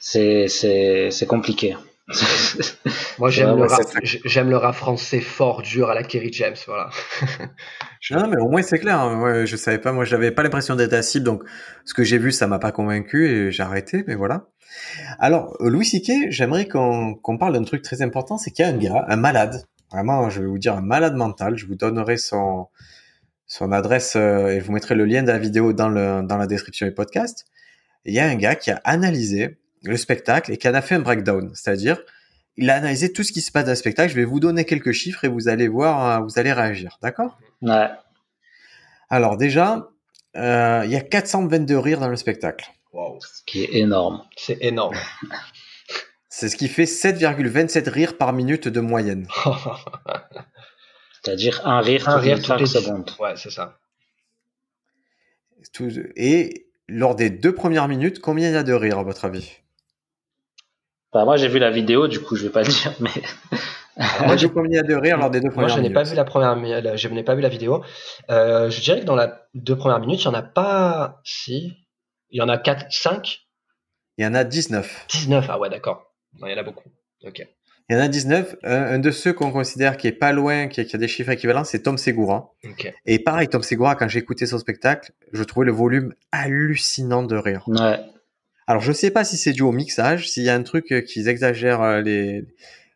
[0.00, 1.76] C'est c'est c'est compliqué.
[3.18, 3.80] Moi, j'aime Ouais, le, rap-
[4.24, 6.56] j'aime le français fort, dur à la Kerry James.
[6.66, 6.90] Voilà.
[8.10, 8.98] Non, mais au moins c'est clair.
[8.98, 9.20] hein.
[9.20, 9.92] Ouais, je savais pas.
[9.92, 11.44] Moi, j'avais pas l'impression d'être cible, donc
[11.84, 14.04] ce que j'ai vu, ça m'a pas convaincu et j'ai arrêté.
[14.08, 14.46] Mais voilà.
[15.18, 18.68] Alors, euh, Louis C.K., j'aimerais qu'on qu'on parle d'un truc très important, c'est qu'il y
[18.68, 19.64] a un gars, un malade.
[19.92, 21.56] Vraiment, je vais vous dire un malade mental.
[21.58, 22.68] Je vous donnerai son
[23.46, 26.38] son adresse euh, et je vous mettrai le lien de la vidéo dans le dans
[26.38, 27.44] la description du podcast.
[28.06, 30.82] Et Il y a un gars qui a analysé le spectacle et qui en a
[30.82, 32.00] fait un breakdown, c'est-à-dire
[32.56, 34.10] il a analysé tout ce qui se passe dans le spectacle.
[34.10, 37.38] Je vais vous donner quelques chiffres et vous allez voir, euh, vous allez réagir, d'accord?
[37.62, 37.88] Ouais.
[39.08, 39.88] alors déjà,
[40.36, 42.70] euh, il y a 422 rires dans le spectacle.
[42.92, 43.18] Waouh.
[43.20, 44.22] Ce qui est énorme.
[44.36, 44.96] C'est énorme.
[46.28, 49.26] C'est ce qui fait 7,27 rires par minute de moyenne.
[51.22, 53.10] C'est-à-dire un rire Un rire toutes 5 les secondes.
[53.18, 53.78] Ouais, c'est ça.
[55.74, 59.24] Tout- Et lors des deux premières minutes, combien il y a de rires à votre
[59.26, 59.52] avis?
[61.12, 63.10] Enfin, moi j'ai vu la vidéo, du coup je vais pas le dire, mais
[64.26, 65.82] Moi, j'ai combien il y a de rires lors des deux Moi, premières je n'ai
[65.82, 67.84] minutes pas vu la première, la- je n'ai pas vu la vidéo.
[68.30, 71.74] Euh, je dirais que dans la deux premières minutes, il y en a pas, si,
[72.30, 73.40] il y en a 4, 5,
[74.16, 75.06] Il y en a 19.
[75.10, 75.46] 19.
[75.50, 76.14] Ah ouais, d'accord.
[76.40, 76.88] Il y en a beaucoup.
[77.24, 77.42] Ok.
[77.90, 78.54] Il y en a 19.
[78.62, 81.08] Un, un de ceux qu'on considère qui est pas loin, qui a, qui a des
[81.08, 82.52] chiffres équivalents, c'est Tom Segura.
[82.64, 82.94] Ok.
[83.04, 87.36] Et pareil, Tom Segura, quand j'ai écouté son spectacle, je trouvais le volume hallucinant de
[87.36, 87.64] rire.
[87.66, 87.98] ouais.
[88.70, 91.00] Alors, je sais pas si c'est dû au mixage, s'il y a un truc euh,
[91.00, 92.44] qu'ils exagèrent euh, les,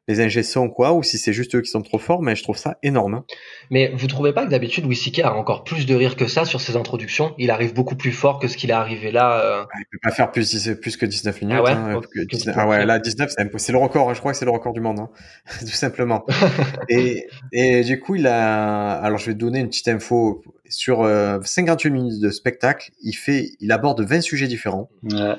[0.06, 2.36] les ingé sons ou quoi, ou si c'est juste eux qui sont trop forts, mais
[2.36, 3.14] je trouve ça énorme.
[3.14, 3.24] hein.
[3.70, 5.20] Mais vous trouvez pas que d'habitude Louis C.K.
[5.24, 7.34] a encore plus de rire que ça sur ses introductions?
[7.38, 9.40] Il arrive beaucoup plus fort que ce qu'il est arrivé là.
[9.40, 11.56] euh, Il peut pas faire plus, plus que 19 minutes.
[11.58, 11.70] Ah ouais?
[11.72, 12.62] hein, Ok, que ok, 19 ok.
[12.62, 14.80] ah ouais, là, 19, c'est le record, hein, je crois que c'est le record du
[14.80, 15.10] monde, hein,
[15.58, 16.24] tout simplement.
[16.88, 20.40] et, et du coup, il a, alors je vais te donner une petite info.
[20.70, 24.88] Sur euh, 58 minutes de spectacle, il fait, il aborde 20 sujets différents.
[25.02, 25.34] ouais.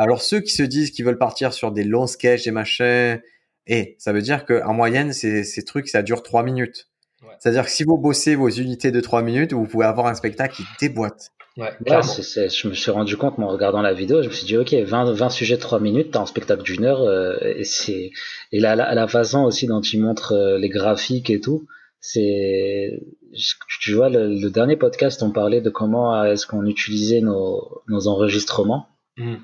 [0.00, 3.20] Alors ceux qui se disent qu'ils veulent partir sur des longs sketchs, des machins,
[3.66, 6.88] et ça veut dire que en moyenne, ces, ces trucs, ça dure 3 minutes.
[7.22, 7.28] Ouais.
[7.38, 10.56] C'est-à-dire que si vous bossez vos unités de 3 minutes, vous pouvez avoir un spectacle
[10.56, 11.32] qui déboîte.
[11.58, 14.46] Ouais, Ouais, je me suis rendu compte, moi, en regardant la vidéo, je me suis
[14.46, 17.64] dit, ok, 20, 20 sujets de 3 minutes, t'as un spectacle d'une heure, euh, et
[17.64, 18.10] c'est,
[18.52, 21.66] et la, la, la façon aussi dont il montre euh, les graphiques et tout,
[22.00, 23.00] c'est,
[23.34, 27.82] je- tu vois, le, le dernier podcast, on parlait de comment est-ce qu'on utilisait nos,
[27.88, 28.86] nos enregistrements,
[29.18, 29.34] Mm.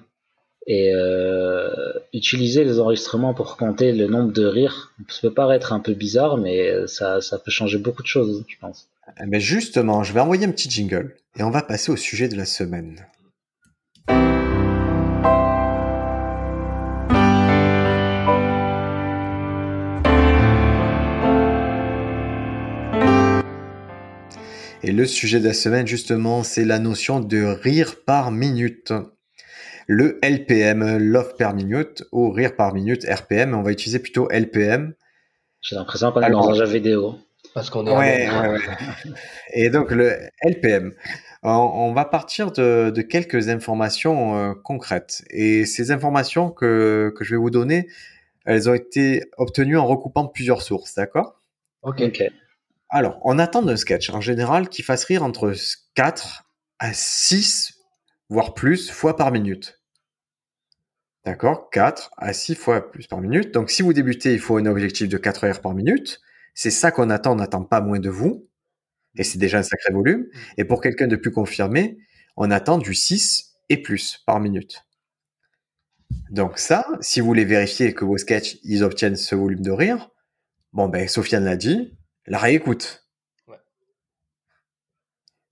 [0.66, 5.80] Et euh, utiliser les enregistrements pour compter le nombre de rires, ça peut paraître un
[5.80, 8.88] peu bizarre, mais ça, ça peut changer beaucoup de choses, je pense.
[9.22, 12.28] Eh ben justement, je vais envoyer un petit jingle et on va passer au sujet
[12.28, 13.06] de la semaine.
[24.82, 28.92] Et le sujet de la semaine, justement, c'est la notion de rire par minute.
[29.86, 33.54] Le LPM, love per minute, ou rire par minute, RPM.
[33.54, 34.94] On va utiliser plutôt LPM.
[35.60, 37.18] J'ai l'impression qu'on est dans un jeu vidéo.
[37.54, 37.96] Parce qu'on est.
[37.96, 38.58] Ouais, ouais, ouais.
[39.52, 40.92] Et donc le LPM.
[41.42, 45.22] On va partir de, de quelques informations euh, concrètes.
[45.30, 47.88] Et ces informations que, que je vais vous donner,
[48.46, 51.40] elles ont été obtenues en recoupant plusieurs sources, d'accord?
[51.82, 52.00] Ok.
[52.00, 52.24] ok.
[52.88, 55.52] Alors, on attend d'un sketch en général qui fasse rire entre
[55.94, 56.44] 4
[56.78, 57.74] à 6,
[58.28, 59.75] voire plus, fois par minute.
[61.26, 63.52] D'accord 4 à 6 fois plus par minute.
[63.52, 66.20] Donc, si vous débutez, il faut un objectif de 4 heures par minute.
[66.54, 68.48] C'est ça qu'on attend, on n'attend pas moins de vous.
[69.18, 70.20] Et c'est déjà un sacré volume.
[70.20, 70.38] Mmh.
[70.58, 71.98] Et pour quelqu'un de plus confirmé,
[72.36, 74.86] on attend du 6 et plus par minute.
[76.30, 80.10] Donc ça, si vous voulez vérifier que vos sketchs, ils obtiennent ce volume de rire,
[80.72, 83.05] bon ben, Sofiane l'a dit, la réécoute.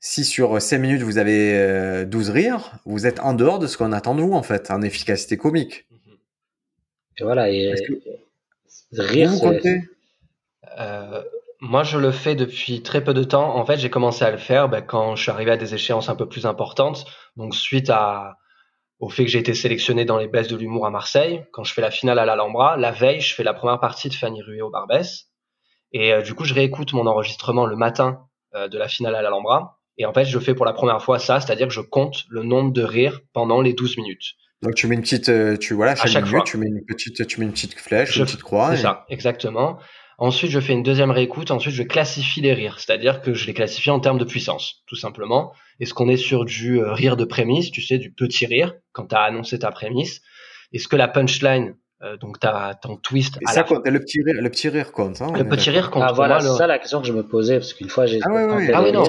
[0.06, 3.78] Si sur 5 minutes vous avez 12 euh, rires, vous êtes en dehors de ce
[3.78, 5.86] qu'on attend de vous en fait, en efficacité comique.
[7.16, 7.72] Et voilà, et
[8.92, 9.30] rire,
[10.78, 11.22] euh,
[11.60, 13.56] moi, je le fais depuis très peu de temps.
[13.56, 16.10] En fait, j'ai commencé à le faire ben, quand je suis arrivé à des échéances
[16.10, 17.06] un peu plus importantes.
[17.38, 18.36] Donc, suite à,
[18.98, 21.72] au fait que j'ai été sélectionné dans les baisses de l'humour à Marseille, quand je
[21.72, 24.60] fais la finale à l'Alhambra, la veille, je fais la première partie de Fanny Rué
[24.60, 25.30] au Barbès.
[25.92, 29.22] Et euh, du coup, je réécoute mon enregistrement le matin euh, de la finale à
[29.22, 29.78] l'Alhambra.
[29.98, 32.42] Et en fait, je fais pour la première fois ça, c'est-à-dire que je compte le
[32.42, 34.34] nombre de rires pendant les 12 minutes.
[34.62, 36.44] Donc tu mets une petite, euh, tu voilà, chaque, chaque minute, fois.
[36.44, 38.74] tu mets une petite, tu mets une petite flèche, une petite croix.
[38.74, 39.78] C'est ça, exactement.
[40.16, 41.50] Ensuite, je fais une deuxième réécoute.
[41.50, 44.96] Ensuite, je classifie les rires, c'est-à-dire que je les classifie en termes de puissance, tout
[44.96, 45.52] simplement.
[45.80, 49.16] Est-ce qu'on est sur du rire de prémisse, tu sais, du petit rire quand tu
[49.16, 50.20] as annoncé ta prémisse?
[50.72, 53.38] Est-ce que la punchline euh, donc, tu as ton twist.
[53.40, 55.22] Et ça compte, le petit rire, le petit rire compte.
[55.22, 56.02] Hein, le petit rire compte.
[56.06, 58.18] Ah, voilà, c'est ça la question que je me posais, parce qu'une fois, j'ai.
[58.22, 59.04] Ah, ouais, ouais, ah oui, non.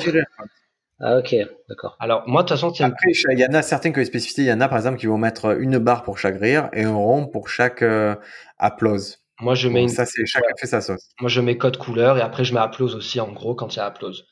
[1.01, 1.35] Ah, ok,
[1.67, 1.97] d'accord.
[1.99, 4.43] Alors, moi, de toute façon, Après, il y en a certains qui ont spécificité.
[4.43, 6.83] Il y en a, par exemple, qui vont mettre une barre pour chaque rire et
[6.83, 8.15] un rond pour chaque euh,
[8.57, 9.19] applause.
[9.41, 9.89] Moi, je mets une...
[9.89, 11.09] Ça, c'est chacun fait sa sauce.
[11.19, 13.79] Moi, je mets code couleur et après, je mets applause aussi, en gros, quand il
[13.79, 14.25] y a applause.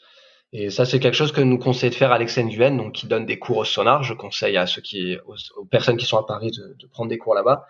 [0.54, 3.26] Et ça, c'est quelque chose que nous conseille de faire Alex Nguyen, donc qui donne
[3.26, 4.04] des cours au sonar.
[4.04, 7.18] Je conseille à ceux qui, aux, personnes qui sont à Paris de, de prendre des
[7.18, 7.66] cours là-bas.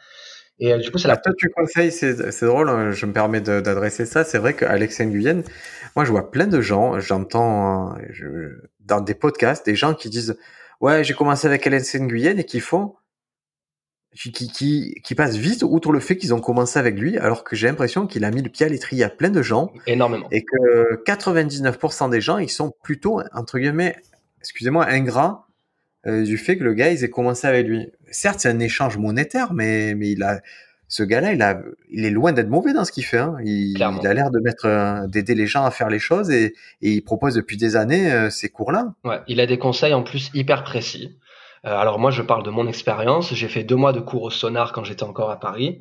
[0.59, 1.17] Et euh, du coup, c'est la...
[1.17, 4.23] Toi, tu conseilles, c'est drôle, hein, je me permets d'adresser ça.
[4.23, 5.43] C'est vrai qu'Alex Nguyen,
[5.95, 7.95] moi, je vois plein de gens, j'entends
[8.85, 10.37] dans des podcasts, des gens qui disent
[10.81, 12.95] Ouais, j'ai commencé avec Alex Nguyen et qui font.
[14.15, 17.55] Qui, qui, qui passent vite outre le fait qu'ils ont commencé avec lui, alors que
[17.55, 19.73] j'ai l'impression qu'il a mis le pied à l'étrier à plein de gens.
[19.87, 20.27] Énormément.
[20.29, 23.95] Et que 99% des gens, ils sont plutôt, entre guillemets,
[24.39, 25.47] excusez-moi, ingrats
[26.05, 27.91] euh, du fait que le gars, ils aient commencé avec lui.
[28.11, 30.41] Certes, c'est un échange monétaire, mais, mais il a,
[30.93, 33.17] ce gars-là, il, a, il est loin d'être mauvais dans ce qu'il fait.
[33.17, 33.35] Hein.
[33.43, 36.53] Il, il, a l'air de mettre, euh, d'aider les gens à faire les choses et,
[36.83, 38.93] et il propose depuis des années euh, ces cours-là.
[39.03, 41.17] Ouais, il a des conseils en plus hyper précis.
[41.63, 43.33] alors moi, je parle de mon expérience.
[43.33, 45.79] J'ai fait deux mois de cours au Sonar quand j'étais encore à Paris.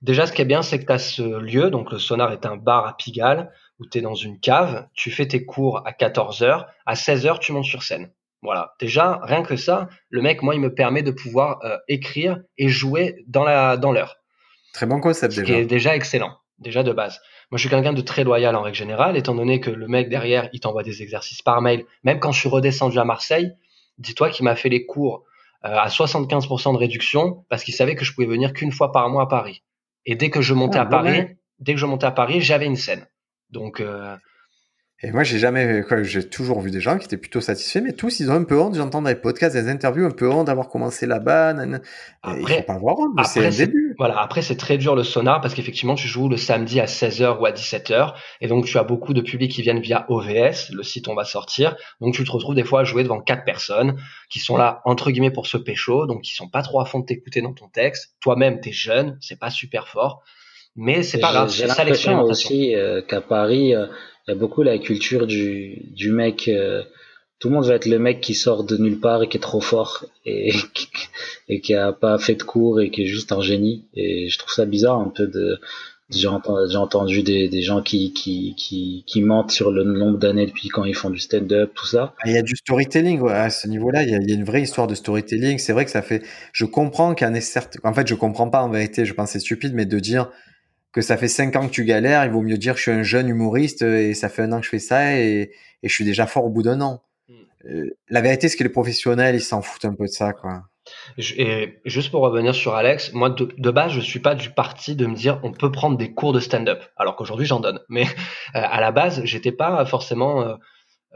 [0.00, 1.68] Déjà, ce qui est bien, c'est que tu as ce lieu.
[1.68, 4.86] Donc, le Sonar est un bar à Pigalle où tu es dans une cave.
[4.94, 6.66] Tu fais tes cours à 14h.
[6.86, 8.10] À 16h, tu montes sur scène.
[8.42, 8.74] Voilà.
[8.78, 12.68] Déjà, rien que ça, le mec, moi, il me permet de pouvoir euh, écrire et
[12.68, 14.18] jouer dans la dans l'heure.
[14.76, 15.54] Très bon concept ce déjà.
[15.54, 17.22] Qui est déjà excellent, déjà de base.
[17.50, 20.10] Moi, je suis quelqu'un de très loyal en règle générale, étant donné que le mec
[20.10, 21.86] derrière, il t'envoie des exercices par mail.
[22.04, 23.52] Même quand je suis redescendu à Marseille,
[23.96, 25.24] dis-toi qu'il m'a fait les cours
[25.64, 29.08] euh, à 75% de réduction parce qu'il savait que je pouvais venir qu'une fois par
[29.08, 29.62] mois à Paris.
[30.04, 31.24] Et dès que je montais ah, à Paris,
[31.58, 33.06] dès que je montais à Paris, j'avais une scène.
[33.48, 34.14] Donc euh,
[35.02, 37.92] et moi, j'ai jamais, quoi, j'ai toujours vu des gens qui étaient plutôt satisfaits, mais
[37.92, 38.76] tous, ils ont un peu honte.
[38.76, 41.54] J'entends dans les podcasts, des interviews, un peu honte d'avoir commencé là-bas.
[42.22, 43.94] Après, il faut pas avoir honte, c'est le début.
[43.98, 47.38] Voilà, après, c'est très dur le sonar parce qu'effectivement, tu joues le samedi à 16h
[47.38, 48.14] ou à 17h.
[48.40, 51.24] Et donc, tu as beaucoup de publics qui viennent via OVS, le site on va
[51.24, 51.76] sortir.
[52.00, 53.98] Donc, tu te retrouves des fois à jouer devant quatre personnes
[54.30, 56.06] qui sont là, entre guillemets, pour se pécho.
[56.06, 58.14] Donc, qui sont pas trop à fond de t'écouter dans ton texte.
[58.20, 60.22] Toi-même, t'es jeune, c'est pas super fort.
[60.76, 61.52] Mais c'est pas grave.
[61.52, 63.86] J'ai l'impression aussi euh, qu'à Paris, euh,
[64.26, 66.48] il y a beaucoup la culture du, du mec.
[66.48, 66.82] Euh,
[67.38, 69.40] tout le monde veut être le mec qui sort de nulle part et qui est
[69.40, 70.88] trop fort et qui,
[71.48, 73.86] et qui a pas fait de cours et qui est juste un génie.
[73.94, 75.58] Et je trouve ça bizarre un peu de.
[76.08, 80.46] J'ai entendu, entendu des, des, gens qui, qui, qui, qui, mentent sur le nombre d'années
[80.46, 82.14] depuis quand ils font du stand-up, tout ça.
[82.20, 84.04] Ah, il y a du storytelling ouais, à ce niveau-là.
[84.04, 85.58] Il, il y, a, une vraie histoire de storytelling.
[85.58, 86.22] C'est vrai que ça fait.
[86.52, 87.76] Je comprends qu'un est certes.
[87.82, 89.04] En fait, je comprends pas en vérité.
[89.04, 90.30] Je pense c'est stupide, mais de dire
[90.96, 92.90] que ça fait cinq ans que tu galères, il vaut mieux dire que je suis
[92.90, 95.92] un jeune humoriste et ça fait un an que je fais ça et, et je
[95.92, 97.02] suis déjà fort au bout d'un an.
[97.28, 97.34] Hmm.
[97.66, 100.62] Euh, la vérité, c'est que les professionnels, ils s'en foutent un peu de ça, quoi.
[101.18, 104.96] Et juste pour revenir sur Alex, moi de, de, base, je suis pas du parti
[104.96, 107.80] de me dire on peut prendre des cours de stand-up, alors qu'aujourd'hui j'en donne.
[107.90, 108.06] Mais euh,
[108.62, 110.54] à la base, j'étais pas forcément euh,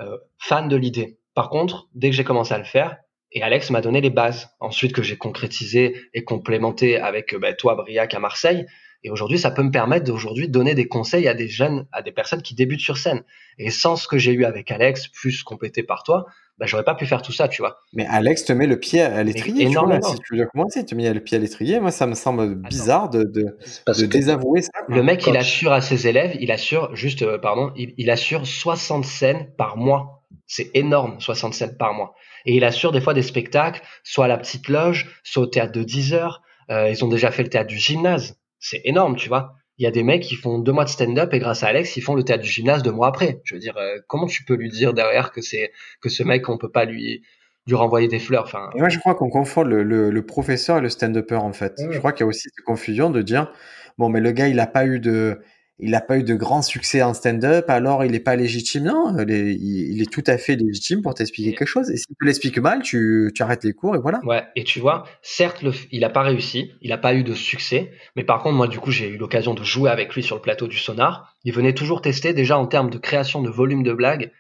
[0.00, 1.18] euh fan de l'idée.
[1.34, 2.98] Par contre, dès que j'ai commencé à le faire,
[3.32, 4.50] Et Alex m'a donné les bases.
[4.60, 8.66] Ensuite, que j'ai concrétisé et complémenté avec bah, toi, Briac, à Marseille.
[9.02, 12.12] Et aujourd'hui, ça peut me permettre d'aujourd'hui donner des conseils à des jeunes, à des
[12.12, 13.22] personnes qui débutent sur scène.
[13.58, 16.26] Et sans ce que j'ai eu avec Alex, plus complété par toi,
[16.58, 17.78] bah, j'aurais pas pu faire tout ça, tu vois.
[17.94, 20.94] Mais Alex te met le pied à l'étrier, tu vois, si tu veux commencer, tu
[20.94, 21.80] mets le pied à l'étrier.
[21.80, 24.70] Moi, ça me semble bizarre de, de, de désavouer ça.
[24.86, 28.46] Le mec, il assure à ses élèves, il assure, juste, euh, pardon, il, il assure
[28.46, 30.22] 60 scènes par mois.
[30.46, 32.14] C'est énorme, 60 scènes par mois.
[32.44, 35.72] Et il assure des fois des spectacles, soit à la petite loge, soit au théâtre
[35.72, 36.42] de 10 heures.
[36.70, 38.36] Euh, ils ont déjà fait le théâtre du gymnase.
[38.60, 41.32] C'est énorme, tu vois il y a des mecs qui font deux mois de stand-up
[41.32, 43.40] et grâce à Alex, ils font le théâtre du gymnase deux mois après.
[43.44, 46.50] Je veux dire, euh, comment tu peux lui dire derrière que c'est que ce mec,
[46.50, 47.22] on peut pas lui
[47.66, 48.44] lui renvoyer des fleurs.
[48.44, 48.68] Enfin.
[48.76, 51.80] Et moi, je crois qu'on confond le, le, professeur et le stand-upper en fait.
[51.90, 53.50] Je crois qu'il y a aussi cette confusion de dire
[53.96, 55.40] bon, mais le gars, il a pas eu de
[55.82, 58.84] il n'a pas eu de grand succès en stand-up, alors il n'est pas légitime.
[58.84, 61.90] Non, il est, tout à fait légitime pour t'expliquer quelque chose.
[61.90, 64.20] Et si tu l'expliques mal, tu, arrêtes les cours et voilà.
[64.24, 67.92] Ouais, et tu vois, certes, il n'a pas réussi, il n'a pas eu de succès,
[68.16, 70.42] mais par contre, moi, du coup, j'ai eu l'occasion de jouer avec lui sur le
[70.42, 71.36] plateau du Sonar.
[71.44, 74.30] Il venait toujours tester, déjà en termes de création de volume de blagues.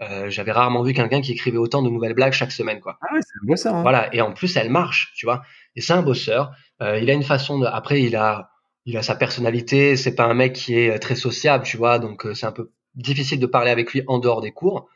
[0.00, 2.98] Euh, j'avais rarement vu quelqu'un qui écrivait autant de nouvelles blagues chaque semaine, quoi.
[3.02, 3.74] Ah ouais, c'est un bosseur.
[3.74, 3.82] Hein.
[3.82, 5.42] Voilà, et en plus, elle marche, tu vois.
[5.74, 6.52] Et c'est un bosseur.
[6.82, 7.66] Euh, il a une façon de.
[7.66, 8.50] Après, il a
[8.88, 11.98] il a sa personnalité, c'est pas un mec qui est euh, très sociable, tu vois,
[11.98, 14.88] donc euh, c'est un peu difficile de parler avec lui en dehors des cours.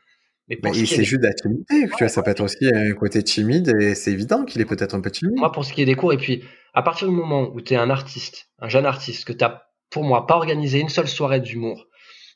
[0.47, 3.21] Mais pour il juste de la timidité, tu vois, ça peut être aussi un côté
[3.21, 5.35] timide et c'est évident qu'il est peut-être un peu timide.
[5.37, 7.75] Moi, pour ce qui est des cours, et puis à partir du moment où tu
[7.75, 9.45] es un artiste, un jeune artiste, que tu
[9.91, 11.85] pour moi, pas organisé une seule soirée d'humour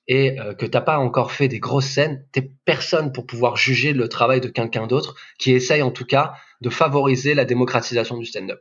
[0.07, 3.93] et euh, que t'as pas encore fait des grosses scènes, t'es personne pour pouvoir juger
[3.93, 8.25] le travail de quelqu'un d'autre qui essaye en tout cas de favoriser la démocratisation du
[8.25, 8.59] stand-up.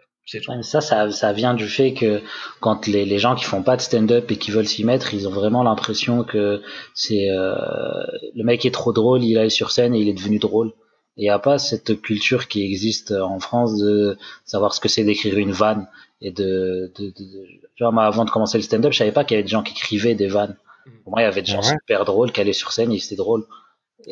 [0.62, 2.20] Ça, ça, ça vient du fait que
[2.60, 5.28] quand les, les gens qui font pas de stand-up et qui veulent s'y mettre, ils
[5.28, 6.62] ont vraiment l'impression que
[6.94, 7.54] c'est euh,
[8.34, 10.72] le mec est trop drôle, il est sur scène et il est devenu drôle.
[11.16, 14.88] Et il n'y a pas cette culture qui existe en France de savoir ce que
[14.88, 15.86] c'est d'écrire une vanne
[16.20, 19.36] et de, de, de, genre moi avant de commencer le stand-up, je savais pas qu'il
[19.36, 20.56] y avait des gens qui écrivaient des vannes.
[21.04, 23.16] Pour moi, il y avait des gens super drôles qui allaient sur scène et c'était
[23.16, 23.44] drôle.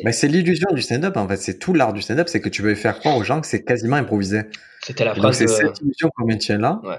[0.03, 1.37] Mais c'est l'illusion du stand-up, en fait.
[1.37, 3.63] C'est tout l'art du stand-up, c'est que tu veux faire croire aux gens que c'est
[3.63, 4.41] quasiment improvisé.
[4.81, 5.37] C'était la phrase.
[5.37, 6.81] C'est cette illusion qu'on maintient là.
[6.83, 6.97] Ouais.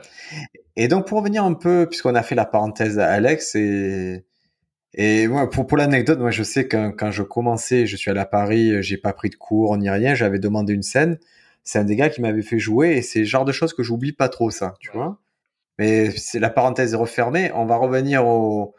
[0.77, 4.25] Et donc, pour revenir un peu, puisqu'on a fait la parenthèse à Alex, et,
[4.95, 8.21] et moi, pour, pour l'anecdote, moi, je sais que quand je commençais, je suis allé
[8.21, 11.19] à Paris, j'ai pas pris de cours ni rien, j'avais demandé une scène.
[11.65, 13.83] C'est un des gars qui m'avait fait jouer, et c'est le genre de choses que
[13.83, 15.19] j'oublie pas trop, ça, tu vois.
[15.79, 17.51] Mais c'est la parenthèse est refermée.
[17.55, 18.75] On va revenir au,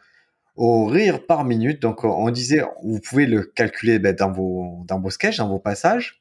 [0.58, 1.80] au rire par minute.
[1.80, 5.60] Donc, on disait, vous pouvez le calculer ben, dans vos dans vos sketchs, dans vos
[5.60, 6.20] passages,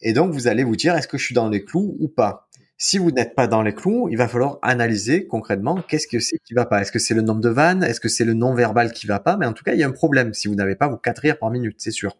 [0.00, 2.48] et donc vous allez vous dire, est-ce que je suis dans les clous ou pas?
[2.76, 6.38] Si vous n'êtes pas dans les clous, il va falloir analyser concrètement qu'est-ce que c'est
[6.38, 6.80] qui va pas.
[6.80, 7.82] Est-ce que c'est le nombre de vannes?
[7.82, 9.36] Est-ce que c'est le non verbal qui va pas?
[9.36, 11.18] Mais en tout cas, il y a un problème si vous n'avez pas vos quatre
[11.18, 12.16] rires par minute, c'est sûr.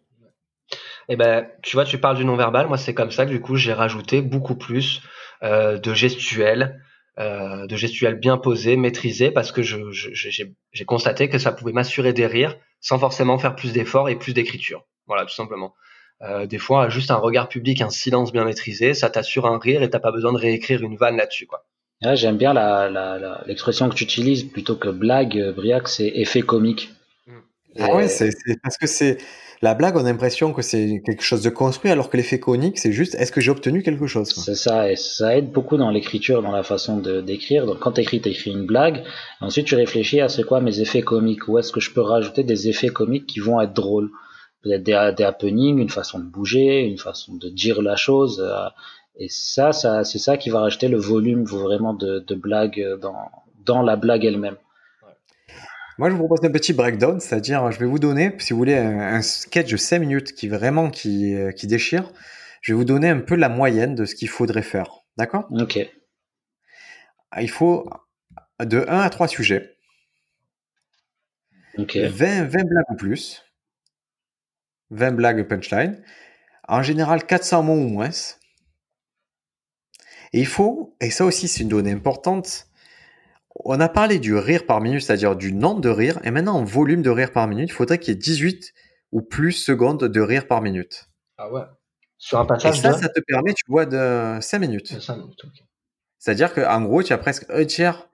[1.07, 2.67] Eh ben, tu vois, tu parles du non verbal.
[2.67, 5.01] Moi, c'est comme ça que du coup, j'ai rajouté beaucoup plus
[5.43, 6.81] euh, de gestuels,
[7.19, 12.25] euh, de gestuels bien posés, maîtrisés, parce que j'ai constaté que ça pouvait m'assurer des
[12.25, 14.85] rires sans forcément faire plus d'efforts et plus d'écriture.
[15.07, 15.73] Voilà, tout simplement.
[16.21, 19.83] Euh, des fois, juste un regard public, un silence bien maîtrisé, ça t'assure un rire
[19.83, 21.65] et t'as pas besoin de réécrire une vanne là-dessus, quoi.
[22.13, 22.53] J'aime bien
[23.45, 26.91] l'expression la, la, que tu utilises plutôt que blague, euh, Briac, c'est effet comique.
[27.77, 28.31] Ah ouais, c'est
[28.63, 29.17] parce que c'est
[29.61, 32.79] la blague, on a l'impression que c'est quelque chose de construit, alors que l'effet conique,
[32.79, 35.89] c'est juste est-ce que j'ai obtenu quelque chose C'est ça, et ça aide beaucoup dans
[35.89, 37.65] l'écriture, dans la façon d'écrire.
[37.65, 39.03] Donc quand tu écris, tu écris une blague,
[39.41, 42.43] ensuite tu réfléchis à c'est quoi mes effets comiques, où est-ce que je peux rajouter
[42.43, 44.09] des effets comiques qui vont être drôles?
[44.61, 48.41] Peut-être des, des happenings, une façon de bouger, une façon de dire la chose.
[48.45, 48.67] Euh,
[49.17, 53.15] et ça, ça c'est ça qui va rajouter le volume vraiment de, de blague dans,
[53.65, 54.55] dans la blague elle-même.
[55.99, 58.77] Moi, je vous propose un petit breakdown, c'est-à-dire, je vais vous donner, si vous voulez,
[58.77, 62.13] un, sketch de 5 minutes qui vraiment qui, euh, qui déchire.
[62.61, 65.01] Je vais vous donner un peu la moyenne de ce qu'il faudrait faire.
[65.17, 65.49] D'accord?
[65.51, 65.77] Ok.
[67.41, 67.89] Il faut
[68.63, 69.75] de 1 à 3 sujets.
[71.77, 71.97] Ok.
[71.97, 73.43] 20, 20 blagues ou plus.
[74.91, 76.01] 20 blagues punchline.
[76.69, 78.09] En général, 400 mots ou moins.
[80.31, 82.68] Et il faut, et ça aussi c'est une donnée importante,
[83.65, 86.63] on a parlé du rire par minute, c'est-à-dire du nombre de rires, et maintenant en
[86.63, 88.73] volume de rire par minute, il faudrait qu'il y ait 18
[89.11, 91.09] ou plus secondes de rire par minute.
[91.37, 91.61] Ah ouais.
[92.17, 94.91] Sur un passage Et ça, ça te permet, tu vois, de 5 minutes.
[94.91, 95.41] minutes,
[96.17, 98.09] C'est-à-dire qu'en gros, tu as presque un tiers,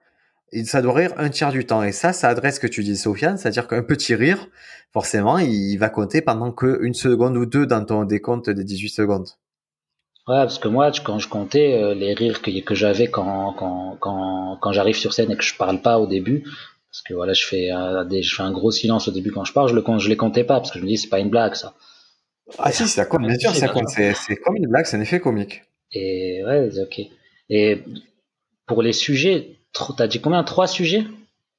[0.63, 1.83] ça doit rire un tiers du temps.
[1.83, 4.47] Et ça, ça adresse ce que tu dis, Sofiane, c'est-à-dire qu'un petit rire,
[4.93, 9.27] forcément, il va compter pendant qu'une seconde ou deux dans ton décompte des 18 secondes.
[10.27, 13.97] Ouais, parce que moi, quand je comptais euh, les rires que, que j'avais quand, quand,
[13.99, 17.33] quand, quand j'arrive sur scène et que je parle pas au début, parce que voilà,
[17.33, 19.83] je fais, un, je fais un gros silence au début quand je parle, je, le,
[19.99, 21.75] je les comptais pas, parce que je me dis, c'est pas une blague, ça.
[22.57, 23.89] Ah si, ça compte, bien sûr, ça compte.
[23.89, 25.63] C'est comme une blague, c'est un effet comique.
[25.91, 27.01] Et ouais, ok.
[27.49, 27.83] Et
[28.65, 29.59] pour les sujets,
[29.97, 30.43] t'as dit combien?
[30.43, 31.03] Trois sujets?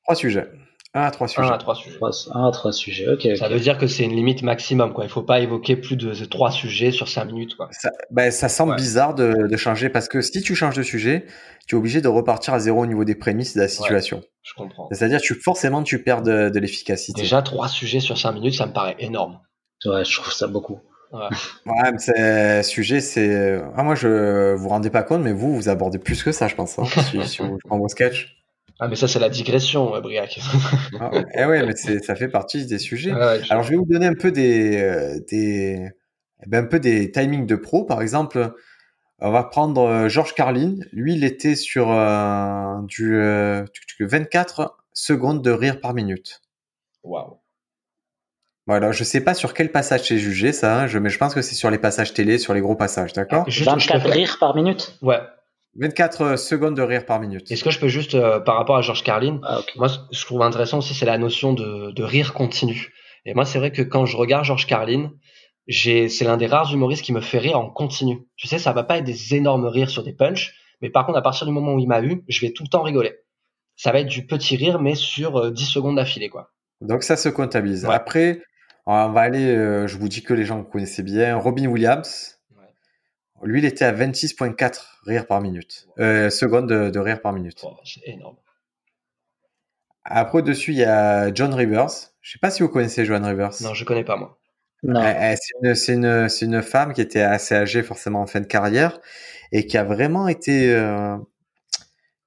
[0.05, 0.49] Trois sujets.
[0.97, 1.47] Un à trois sujets.
[1.47, 3.07] Un à trois sujets.
[3.07, 3.37] à.
[3.37, 5.05] Ça veut dire que c'est une limite maximum, quoi.
[5.05, 7.69] Il faut pas évoquer plus de trois sujets sur cinq minutes, quoi.
[7.71, 11.27] Ça, ben, ça semble bizarre de, de, changer parce que si tu changes de sujet,
[11.69, 14.23] tu es obligé de repartir à zéro au niveau des prémices de la situation.
[14.43, 14.89] je comprends.
[14.91, 17.21] C'est-à-dire, tu forcément, tu perds de, de l'efficacité.
[17.21, 19.39] Déjà, trois sujets sur cinq minutes, ça me paraît énorme.
[19.85, 20.81] Ouais, je trouve ça beaucoup.
[21.13, 21.29] Ouais,
[21.67, 23.61] ouais mais c'est sujet, c'est.
[23.77, 26.55] Ah, moi, je vous rendez pas compte, mais vous, vous abordez plus que ça, je
[26.55, 26.79] pense.
[26.79, 28.33] Hein, si, si vous, je prends vos sketchs.
[28.79, 30.39] Ah, mais ça, c'est la digression, Briac.
[31.01, 33.12] ah, eh ouais, mais ça fait partie des sujets.
[33.12, 35.89] Alors, je vais vous donner un peu des, euh, des,
[36.45, 37.85] eh ben, un peu des timings de pro.
[37.85, 38.53] Par exemple,
[39.18, 40.77] on va prendre euh, Georges Carlin.
[40.93, 43.64] Lui, il était sur euh, du euh,
[43.99, 46.43] 24 secondes de rire par minute.
[47.03, 47.39] Waouh.
[48.66, 51.35] Voilà, je sais pas sur quel passage c'est jugé ça, hein, je, mais je pense
[51.35, 53.47] que c'est sur les passages télé, sur les gros passages, d'accord?
[53.49, 54.99] 24 rires par minute?
[55.03, 55.20] Ouais,
[55.79, 57.51] 24 euh, secondes de rire par minute.
[57.51, 60.05] Est-ce que je peux juste, euh, par rapport à Georges Carlin, ah, moi, ce que
[60.12, 62.93] je trouve intéressant aussi, c'est la notion de, de, rire continu.
[63.24, 65.12] Et moi, c'est vrai que quand je regarde Georges Carlin,
[65.68, 68.27] c'est l'un des rares humoristes qui me fait rire en continu.
[68.37, 71.18] Tu sais, ça va pas être des énormes rires sur des punchs, mais par contre,
[71.18, 73.14] à partir du moment où il m'a eu, je vais tout le temps rigoler.
[73.74, 76.51] Ça va être du petit rire, mais sur 10 euh, secondes d'affilée, quoi.
[76.81, 77.85] Donc ça se comptabilise.
[77.87, 78.43] Après,
[78.87, 82.36] on va aller, je vous dis que les gens que vous connaissez bien, Robin Williams,
[83.43, 85.89] lui, il était à 26.4 rires par minute.
[85.99, 87.61] Euh, secondes de, rire par minute.
[87.62, 88.37] Oh, c'est énorme.
[90.05, 91.91] Après, dessus, il y a John Rivers.
[92.20, 93.51] Je sais pas si vous connaissez John Rivers.
[93.61, 94.39] Non, je connais pas, moi.
[94.82, 95.01] Non.
[95.74, 99.01] C'est une, une, une, femme qui était assez âgée, forcément en fin de carrière,
[99.53, 100.72] et qui a vraiment été.
[100.74, 101.16] Euh,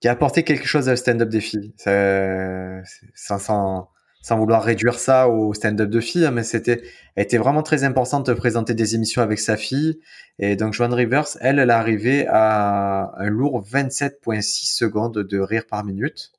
[0.02, 1.74] qui a apporté quelque chose à le stand-up des filles.
[1.78, 2.82] Ça,
[3.16, 3.90] sans, sans
[4.30, 6.84] vouloir réduire ça au stand-up de filles, hein, mais c'était,
[7.16, 10.00] elle était vraiment très importante de présenter des émissions avec sa fille.
[10.38, 15.66] Et donc, Joan Rivers, elle, elle est arrivée à un lourd 27.6 secondes de rire
[15.70, 16.32] par minute.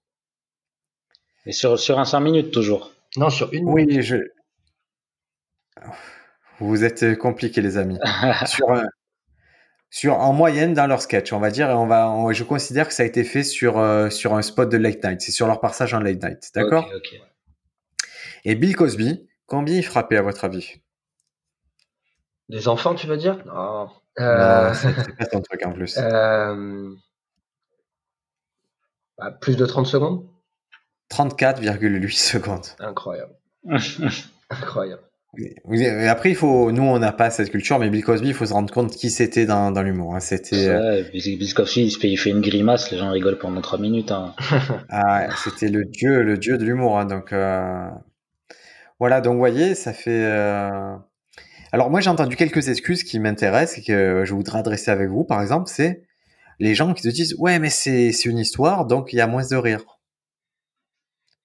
[1.47, 2.93] Et sur, sur un 5 minutes, toujours?
[3.17, 4.17] Non, sur une Oui, je,
[6.61, 7.99] vous êtes compliqués, les amis.
[8.47, 8.85] sur un,
[9.89, 12.95] sur en moyenne dans leur sketch, on va dire, et on va, je considère que
[12.95, 15.21] ça a été fait sur euh, sur un spot de late night.
[15.21, 16.89] C'est sur leur passage en late night, d'accord?
[18.45, 20.81] Et Bill Cosby, combien il frappait à votre avis?
[22.49, 23.45] Des enfants, tu veux dire?
[23.47, 23.89] Non.
[24.19, 24.75] Euh...
[24.75, 25.99] c'est pas ton truc en plus.
[26.03, 26.95] Euh...
[29.19, 30.27] Bah, plus de 30 secondes?
[31.13, 32.67] 34,8 secondes.
[32.79, 33.35] Incroyable.
[34.51, 35.03] Incroyable.
[35.39, 38.47] Et après, il faut, nous, on n'a pas cette culture, mais Bill Cosby, il faut
[38.47, 40.17] se rendre compte qui c'était dans, dans l'humour.
[40.17, 40.21] Hein.
[40.21, 40.69] C'était.
[40.69, 44.11] Euh, Bill Cosby, il fait une grimace, les gens rigolent pendant 3 minutes.
[44.11, 44.35] Hein.
[44.89, 46.99] ah, c'était le dieu, le dieu de l'humour.
[46.99, 47.05] Hein.
[47.05, 47.89] Donc, euh...
[49.01, 50.25] Voilà, donc vous voyez, ça fait.
[50.25, 50.95] Euh...
[51.73, 55.25] Alors moi j'ai entendu quelques excuses qui m'intéressent et que je voudrais adresser avec vous,
[55.25, 56.03] par exemple, c'est
[56.59, 59.47] les gens qui se disent ouais mais c'est une histoire donc il y a moins
[59.47, 59.85] de rire.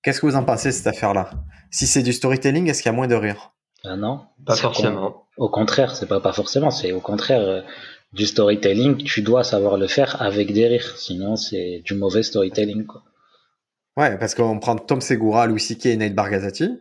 [0.03, 1.31] Qu'est-ce que vous en pensez de cette affaire-là?
[1.71, 3.53] Si c'est du storytelling, est-ce qu'il y a moins de rire?
[3.83, 5.27] Ah Non, pas forcément.
[5.37, 7.61] Au contraire, c'est pas pas forcément, c'est au contraire euh,
[8.13, 8.97] du storytelling.
[8.97, 13.03] Tu dois savoir le faire avec des rires, sinon c'est du mauvais storytelling quoi.
[13.97, 15.85] Ouais, parce qu'on prend Tom Segura, Louis C.K.
[15.85, 16.79] et Neil Bargazati.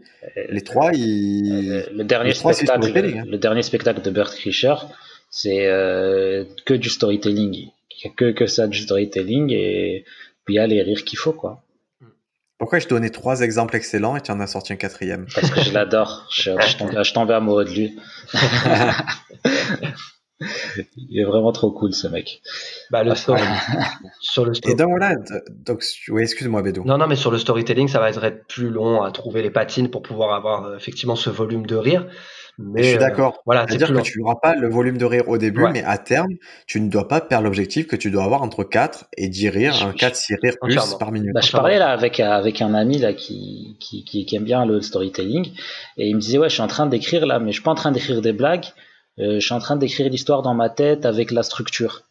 [0.48, 1.70] Les trois, ils...
[1.70, 3.24] Euh, le, dernier spectacle, hein.
[3.26, 4.74] le, dernier spectacle de Bert Kreischer,
[5.30, 7.54] c'est euh, que du storytelling.
[7.54, 7.70] Il
[8.04, 10.04] n'y a que, que ça du storytelling et
[10.44, 11.62] puis il y a les rires qu'il faut, quoi.
[12.58, 15.26] Pourquoi je donnais trois exemples excellents et tu en as sorti un quatrième?
[15.34, 16.28] Parce que je l'adore.
[16.32, 17.98] Je, je, je tombais amoureux de lui.
[20.96, 22.42] Il est vraiment trop cool ce mec.
[22.90, 23.42] Bah, le story...
[24.20, 25.14] sur le Et donc voilà,
[25.50, 26.82] donc, oui, excuse-moi Bédo.
[26.84, 29.90] Non, non, mais sur le storytelling, ça va être plus long à trouver les patines
[29.90, 32.06] pour pouvoir avoir euh, effectivement ce volume de rire.
[32.58, 33.34] Mais je suis d'accord.
[33.34, 35.98] Euh, voilà, c'est-à-dire que tu n'auras pas le volume de rire au début, mais à
[35.98, 36.30] terme,
[36.66, 39.94] tu ne dois pas perdre l'objectif que tu dois avoir entre 4 et 10 rires,
[39.98, 41.32] 4 6 rires plus par minute.
[41.34, 44.64] Bah, je parlais là avec avec un ami là qui, qui, qui, qui aime bien
[44.66, 45.50] le storytelling
[45.96, 47.72] et il me disait ouais, je suis en train d'écrire là, mais je suis pas
[47.72, 48.66] en train d'écrire des blagues
[49.18, 52.02] je suis en train d'écrire l'histoire dans ma tête avec la structure.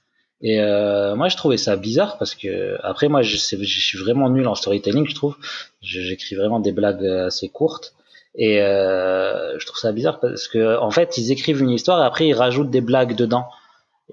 [0.41, 4.29] Et euh, moi, je trouvais ça bizarre parce que après, moi, je, je suis vraiment
[4.29, 5.37] nul en storytelling, je trouve.
[5.81, 7.95] J'écris vraiment des blagues assez courtes.
[8.35, 12.05] Et euh, je trouve ça bizarre parce que en fait, ils écrivent une histoire et
[12.05, 13.45] après ils rajoutent des blagues dedans.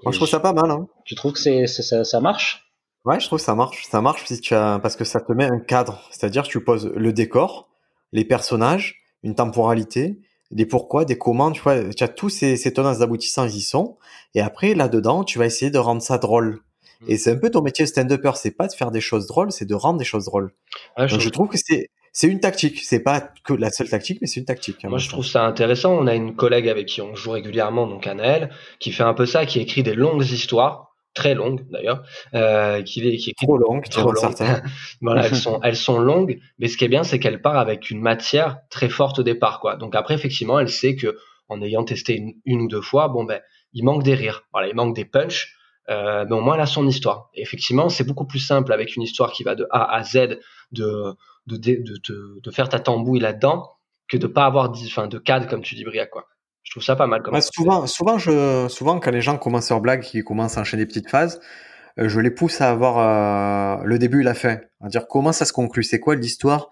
[0.03, 0.71] Moi, je trouve ça pas mal.
[0.71, 0.87] Hein.
[1.03, 2.71] Tu trouves que c'est ça, ça marche?
[3.03, 3.83] Ouais, je trouve que ça marche.
[3.89, 6.01] Ça marche si tu as, parce que ça te met un cadre.
[6.11, 7.67] C'est-à-dire, tu poses le décor,
[8.13, 10.19] les personnages, une temporalité,
[10.51, 13.61] des pourquoi, des comment, tu vois, tu as tous ces, ces tenants aboutissants, ils y
[13.61, 13.97] sont.
[14.35, 16.59] Et après, là-dedans, tu vas essayer de rendre ça drôle.
[17.01, 17.05] Mm.
[17.09, 19.65] Et c'est un peu ton métier stand-upper, c'est pas de faire des choses drôles, c'est
[19.65, 20.51] de rendre des choses drôles.
[20.97, 21.05] je...
[21.07, 22.81] Donc, je trouve que c'est, c'est une tactique.
[22.83, 24.83] C'est pas que la seule tactique, mais c'est une tactique.
[24.83, 25.93] Moi, je trouve ça intéressant.
[25.93, 28.49] On a une collègue avec qui on joue régulièrement, donc Anaël,
[28.79, 32.03] qui fait un peu ça, qui écrit des longues histoires très longues d'ailleurs,
[32.33, 34.35] euh, qui, qui trop longues, trop longues.
[35.01, 37.89] voilà, elles sont elles sont longues, mais ce qui est bien, c'est qu'elle part avec
[37.89, 39.75] une matière très forte au départ, quoi.
[39.75, 41.17] Donc après, effectivement, elle sait que
[41.49, 43.41] en ayant testé une, une ou deux fois, bon ben,
[43.73, 45.55] il manque des rires, voilà, il manque des punchs,
[45.89, 47.29] euh, mais au moins elle a son histoire.
[47.33, 50.39] Et effectivement, c'est beaucoup plus simple avec une histoire qui va de A à Z
[50.71, 51.15] de
[51.47, 53.67] de, de, de, faire ta tambouille là-dedans
[54.07, 56.27] que de pas avoir enfin, de cadre comme tu dis Briac quoi.
[56.63, 59.81] Je trouve ça pas mal comme souvent, souvent, je, souvent quand les gens commencent leur
[59.81, 61.39] blague, qui commencent à enchaîner des petites phases,
[61.99, 65.31] euh, je les pousse à avoir euh, le début et la fin, à dire comment
[65.31, 66.69] ça se conclut, c'est quoi l'histoire?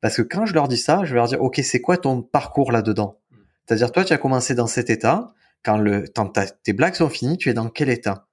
[0.00, 2.22] Parce que quand je leur dis ça, je vais leur dire ok c'est quoi ton
[2.22, 3.18] parcours là-dedans?
[3.66, 5.32] C'est-à-dire toi tu as commencé dans cet état,
[5.64, 8.26] quand le quand tes blagues sont finies, tu es dans quel état?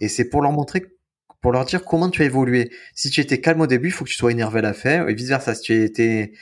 [0.00, 0.84] Et c'est pour leur montrer
[1.40, 2.70] pour leur dire comment tu as évolué.
[2.94, 5.06] Si tu étais calme au début, il faut que tu sois énervé à la fin,
[5.06, 5.54] et vice versa.
[5.54, 6.32] Si tu étais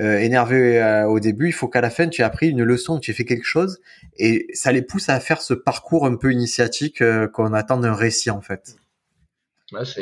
[0.00, 2.98] euh, énervé euh, au début, il faut qu'à la fin tu aies appris une leçon,
[2.98, 3.80] tu aies fait quelque chose,
[4.16, 7.94] et ça les pousse à faire ce parcours un peu initiatique euh, qu'on attend d'un
[7.94, 8.76] récit en fait.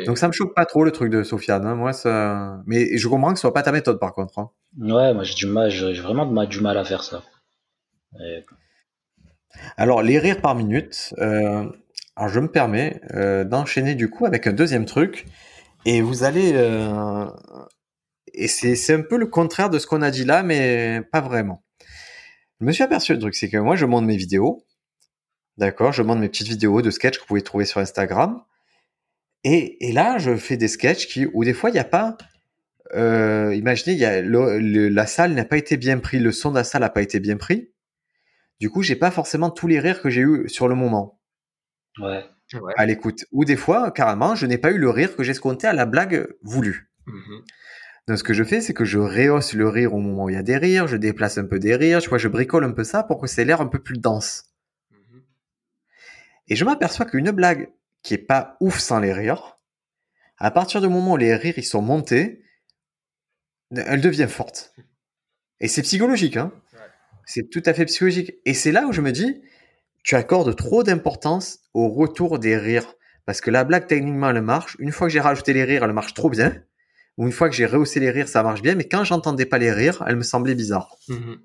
[0.07, 1.75] Donc ça me choque pas trop le truc de Sofiane, hein.
[1.75, 4.39] moi ça, mais je comprends que ce soit pas ta méthode par contre.
[4.39, 4.51] Hein.
[4.79, 7.23] Ouais, moi j'ai du mal, j'ai vraiment du mal à faire ça.
[9.77, 13.01] Alors les rires par minute, alors je me permets
[13.47, 15.27] d'enchaîner du coup avec un deuxième truc.
[15.85, 16.53] Et vous allez...
[16.55, 17.27] Euh,
[18.35, 21.65] et c'est un peu le contraire de ce qu'on a dit là, mais pas vraiment.
[22.61, 24.65] Je me suis aperçu le truc, c'est que moi je monte mes vidéos.
[25.59, 28.43] D'accord Je monte mes petites vidéos de sketch que vous pouvez trouver sur Instagram.
[29.45, 32.17] Et, et là, je fais des sketchs qui, où des fois, il n'y a pas...
[32.95, 36.65] Euh, imaginez, y a la salle n'a pas été bien pris, le son de la
[36.65, 37.73] salle n'a pas été bien pris.
[38.61, 41.21] Du coup, j'ai pas forcément tous les rires que j'ai eu sur le moment
[41.99, 42.23] ouais.
[42.77, 43.25] à l'écoute.
[43.33, 46.29] Ou des fois, carrément, je n'ai pas eu le rire que j'escomptais à la blague
[46.43, 46.93] voulue.
[47.07, 47.41] Mmh
[48.09, 50.35] Donc, ce que je fais, c'est que je rehausse le rire au moment où il
[50.35, 52.73] y a des rires, je déplace un peu des rires, je, vois, je bricole un
[52.73, 54.53] peu ça pour que c'est l'air un peu plus dense.
[54.91, 55.19] Mmh
[56.49, 57.71] Et je m'aperçois qu'une blague
[58.03, 59.59] qui est pas ouf sans les rires,
[60.39, 62.43] à partir du moment où les rires ils sont montés,
[63.71, 64.75] elle devient forte.
[65.61, 66.53] Et c'est psychologique, hein.
[67.25, 68.35] C'est tout à fait psychologique.
[68.45, 69.41] Et c'est là où je me dis,
[70.03, 72.95] tu accordes trop d'importance au retour des rires.
[73.25, 74.77] Parce que la blague, techniquement, elle marche.
[74.81, 76.53] Une fois que j'ai rajouté les rires, elle marche trop bien.
[77.27, 78.75] Une fois que j'ai rehaussé les rires, ça marche bien.
[78.75, 80.97] Mais quand j'entendais pas les rires, elle me semblait bizarre.
[81.09, 81.41] Mhm.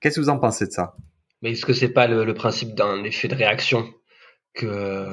[0.00, 0.96] Qu'est-ce que vous en pensez de ça?
[1.42, 3.92] Mais est-ce que c'est pas le, principe d'un effet de réaction
[4.54, 5.08] que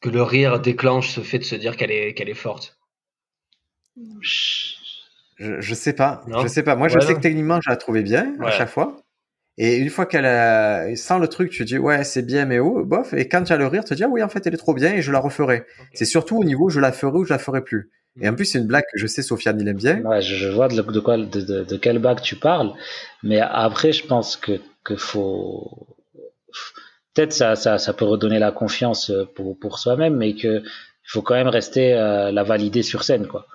[0.00, 2.78] que le rire déclenche ce fait de se dire qu'elle est qu'elle est forte?
[4.20, 4.76] Je,
[5.38, 6.24] je sais pas.
[6.42, 6.76] je sais pas.
[6.76, 9.02] Moi, je sais que techniquement, je la trouvais bien à chaque fois.
[9.62, 12.82] Et une fois qu'elle a, sans le truc, tu dis, ouais, c'est bien, mais oh,
[12.84, 13.12] bof.
[13.12, 14.56] Et quand tu as le rire, tu te dis, ah oui, en fait, elle est
[14.56, 15.66] trop bien et je la referai.
[15.92, 17.90] C'est surtout au niveau, je la ferai ou je la ferai plus.
[18.20, 20.00] Et en plus, c'est une blague que je sais, Sofiane, il aime bien.
[20.02, 22.72] Ouais, je, vois de, de quoi, de, de, de, quelle blague tu parles.
[23.22, 25.96] Mais après, je pense que, que faut,
[27.14, 31.22] peut-être ça, ça, ça peut redonner la confiance pour, pour soi-même, mais que il faut
[31.22, 33.46] quand même rester euh, la valider sur scène, quoi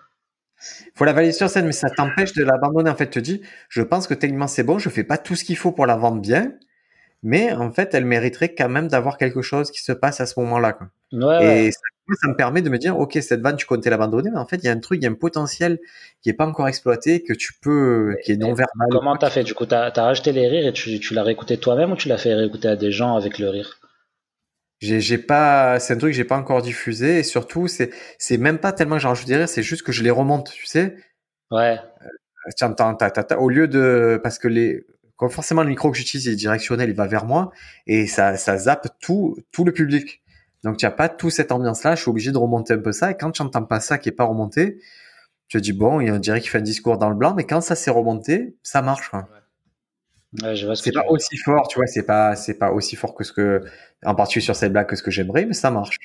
[0.96, 2.90] faut la valider sur scène, mais ça t'empêche de l'abandonner.
[2.90, 5.36] En fait, tu te dis, je pense que techniquement c'est bon, je fais pas tout
[5.36, 6.54] ce qu'il faut pour la vendre bien,
[7.24, 10.40] mais en fait, elle mériterait quand même d'avoir quelque chose qui se passe à ce
[10.40, 10.78] moment-là.
[11.42, 14.46] et Ça, me permet de me dire, ok, cette vanne, tu comptais l'abandonner, mais en
[14.46, 15.80] fait, il y a un truc, il y a un potentiel
[16.22, 18.88] qui est pas encore exploité, que tu peux, qui est non verbal.
[18.92, 21.58] Comment t'as fait Du coup, t'as as rajouté les rires et tu, tu l'as réécouté
[21.58, 23.80] toi-même ou tu l'as fait réécouter à des gens avec le rire?
[24.82, 28.60] J'ai pas, c'est un truc que j'ai pas encore diffusé et surtout c'est c'est même
[28.60, 30.98] pas tellement que j'ai rajouté des rires, c'est juste que je les remonte, tu sais.
[31.50, 31.80] Ouais.
[32.04, 34.86] Euh, au lieu de parce que les
[35.16, 37.52] quand forcément le micro que j'utilise est directionnel, il va vers moi
[37.88, 40.22] et ça ça zappe tout tout le public.
[40.66, 42.92] Donc tu as pas tout cette ambiance là, je suis obligé de remonter un peu
[42.92, 44.80] ça et quand tu entends pas ça qui est pas remonté,
[45.48, 47.62] tu te dis bon, il dirait qu'il fait un discours dans le blanc, mais quand
[47.62, 49.10] ça s'est remonté, ça marche.
[49.10, 49.30] Quoi
[50.76, 53.64] c'est pas aussi fort, tu vois, c'est pas, c'est pas aussi fort que ce que,
[54.04, 55.98] en particulier sur cette blague que ce que j'aimerais, mais ça marche.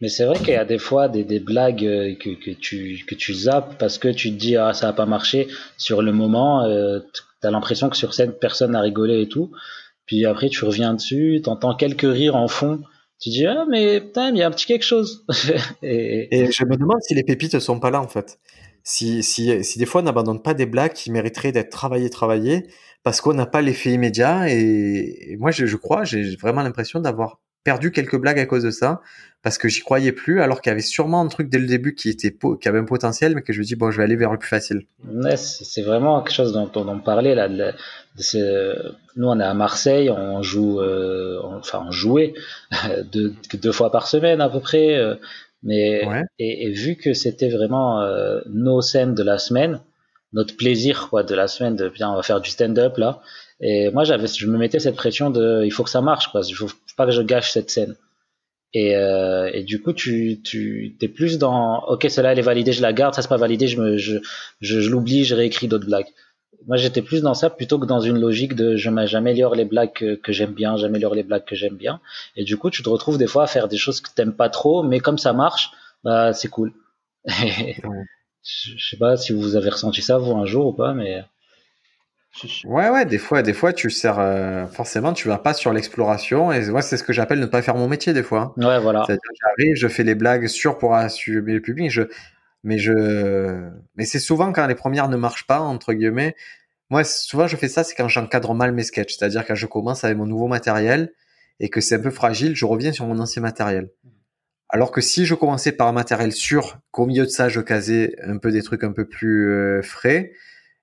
[0.00, 3.04] Mais c'est vrai qu'il y a des fois des, des blagues euh, que, que, tu,
[3.06, 6.12] que tu zappes parce que tu te dis, ah, ça a pas marché sur le
[6.12, 7.00] moment, euh,
[7.42, 9.50] t'as l'impression que sur scène, personne n'a rigolé et tout.
[10.06, 12.80] Puis après, tu reviens dessus, t'entends quelques rires en fond.
[13.20, 15.26] Tu dis, ah, mais putain, il y a un petit quelque chose.
[15.82, 16.50] et...
[16.50, 18.38] je me demande si les pépites sont pas là, en fait.
[18.82, 22.66] Si, si, si des fois on n'abandonne pas des blagues qui mériteraient d'être travaillées, travaillées,
[23.02, 24.48] parce qu'on n'a pas l'effet immédiat.
[24.48, 29.00] Et, moi, je crois, j'ai vraiment l'impression d'avoir perdu quelques blagues à cause de ça,
[29.42, 31.94] parce que j'y croyais plus, alors qu'il y avait sûrement un truc dès le début
[31.94, 34.16] qui était qui avait un potentiel, mais que je me dis bon, je vais aller
[34.16, 34.82] vers le plus facile.
[35.06, 37.48] Ouais, c'est vraiment quelque chose dont, on parlait là.
[37.48, 37.72] De,
[39.16, 42.34] nous, on est à Marseille, on joue, euh, enfin, on jouait
[43.12, 44.96] deux, deux, fois par semaine à peu près.
[44.96, 45.14] Euh,
[45.62, 46.02] mais
[46.38, 49.80] et, et, vu que c'était vraiment euh, nos scènes de la semaine,
[50.32, 53.20] notre plaisir quoi de la semaine de bien on va faire du stand-up là.
[53.60, 56.42] Et moi j'avais je me mettais cette pression de il faut que ça marche quoi.
[56.46, 57.96] Il faut pas que je gâche cette scène.
[58.72, 62.72] Et, euh, et du coup, tu, tu es plus dans OK, celle-là elle est validée,
[62.72, 64.18] je la garde, ça c'est pas validé, je me je,
[64.60, 66.06] je, je l'oublie, je réécris d'autres blagues.
[66.66, 69.92] Moi, j'étais plus dans ça plutôt que dans une logique de je j'améliore les blagues
[69.92, 72.00] que, que j'aime bien, j'améliore les blagues que j'aime bien.
[72.36, 74.50] Et du coup, tu te retrouves des fois à faire des choses que t'aimes pas
[74.50, 75.70] trop, mais comme ça marche,
[76.04, 76.72] bah c'est cool.
[77.24, 77.82] je
[78.78, 81.24] sais pas si vous avez ressenti ça vous un jour ou pas, mais
[82.64, 86.52] Ouais, ouais, des fois, des fois, tu sers euh, forcément, tu vas pas sur l'exploration.
[86.52, 88.54] Et moi, c'est ce que j'appelle ne pas faire mon métier des fois.
[88.56, 89.02] Ouais, voilà.
[89.06, 91.90] C'est-à-dire, j'arrive, je fais les blagues sûres pour assumer le public.
[91.90, 92.02] Je,
[92.62, 96.36] mais je, mais c'est souvent quand les premières ne marchent pas entre guillemets.
[96.88, 99.16] Moi, souvent, je fais ça, c'est quand j'encadre mal mes sketchs.
[99.16, 101.12] C'est-à-dire quand je commence avec mon nouveau matériel
[101.58, 103.90] et que c'est un peu fragile, je reviens sur mon ancien matériel.
[104.68, 108.14] Alors que si je commençais par un matériel sûr, qu'au milieu de ça, je casais
[108.22, 110.32] un peu des trucs un peu plus euh, frais,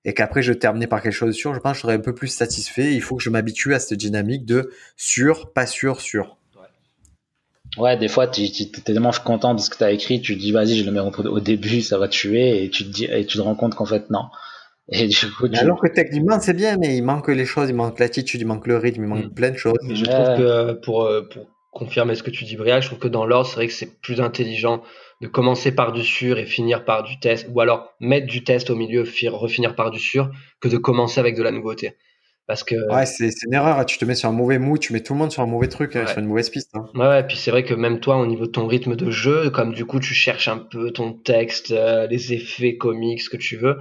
[0.04, 2.00] et qu'après je terminais par quelque chose de sûr, je pense que je serais un
[2.00, 2.94] peu plus satisfait.
[2.94, 6.36] Il faut que je m'habitue à cette dynamique de sûr, pas sûr, sûr.
[7.76, 10.40] Ouais, des fois, tu es tellement content de ce que tu as écrit, tu te
[10.40, 13.26] dis, vas-y, je le mets au début, ça va tuer, et tu te, dis, et
[13.26, 14.24] tu te rends compte qu'en fait, non.
[14.90, 17.98] Et du coup, Alors que techniquement, c'est bien, mais il manque les choses, il manque
[17.98, 19.34] l'attitude, il manque le rythme, il manque mm.
[19.34, 19.76] plein de choses.
[19.82, 23.08] je trouve que pour, euh, pour confirmer ce que tu dis, Briac, je trouve que
[23.08, 24.82] dans l'ordre, c'est vrai que c'est plus intelligent
[25.20, 28.70] de commencer par du sûr et finir par du test, ou alors mettre du test
[28.70, 31.96] au milieu, refinir par du sûr, que de commencer avec de la nouveauté.
[32.48, 33.84] Parce que ouais, c'est une erreur.
[33.84, 35.68] Tu te mets sur un mauvais mood, tu mets tout le monde sur un mauvais
[35.68, 36.70] truc, hein, sur une mauvaise piste.
[36.74, 36.86] Hein.
[36.94, 39.50] Ouais, ouais, puis c'est vrai que même toi, au niveau de ton rythme de jeu,
[39.50, 43.36] comme du coup tu cherches un peu ton texte, euh, les effets comiques, ce que
[43.36, 43.76] tu veux,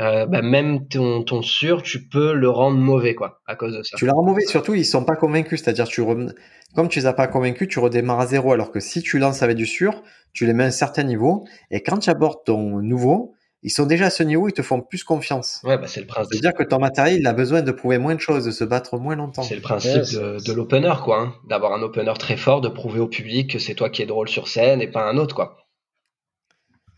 [0.00, 3.82] euh, bah, même ton, ton sûr, tu peux le rendre mauvais, quoi, à cause de
[3.82, 3.96] ça.
[3.96, 5.62] Tu le rends mauvais, surtout, ils sont pas convaincus.
[5.62, 6.04] C'est-à-dire, tu
[6.74, 8.52] comme tu les as pas convaincus, tu redémarres à zéro.
[8.52, 11.44] Alors que si tu lances avec du sûr, tu les mets à un certain niveau.
[11.70, 14.80] Et quand tu abordes ton nouveau, ils sont déjà à ce niveau, ils te font
[14.80, 15.60] plus confiance.
[15.64, 16.32] Ouais, bah c'est le principe.
[16.32, 18.98] C'est-à-dire que ton matériel, il a besoin de prouver moins de choses, de se battre
[18.98, 19.42] moins longtemps.
[19.42, 21.20] C'est le principe de, de l'opener, quoi.
[21.20, 21.34] Hein.
[21.48, 24.28] D'avoir un opener très fort, de prouver au public que c'est toi qui es drôle
[24.28, 25.56] sur scène et pas un autre, quoi.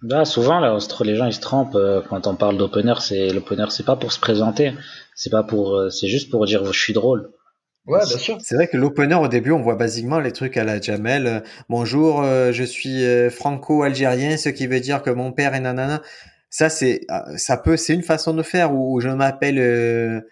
[0.02, 2.94] Bah, souvent, là, les gens, ils se trompent euh, quand on parle d'opener.
[3.00, 4.72] C'est l'opener, c'est pas pour se présenter,
[5.14, 7.30] c'est pas pour, euh, c'est juste pour dire je suis drôle.
[7.86, 8.38] Ouais, bien sûr.
[8.40, 11.26] C'est vrai que l'opener, au début, on voit basiquement les trucs à la Jamel.
[11.26, 16.02] Euh, bonjour, je suis franco-algérien, ce qui veut dire que mon père est nanana.
[16.50, 20.24] Ça, c'est, ça peut, c'est une façon de faire où je m'appelle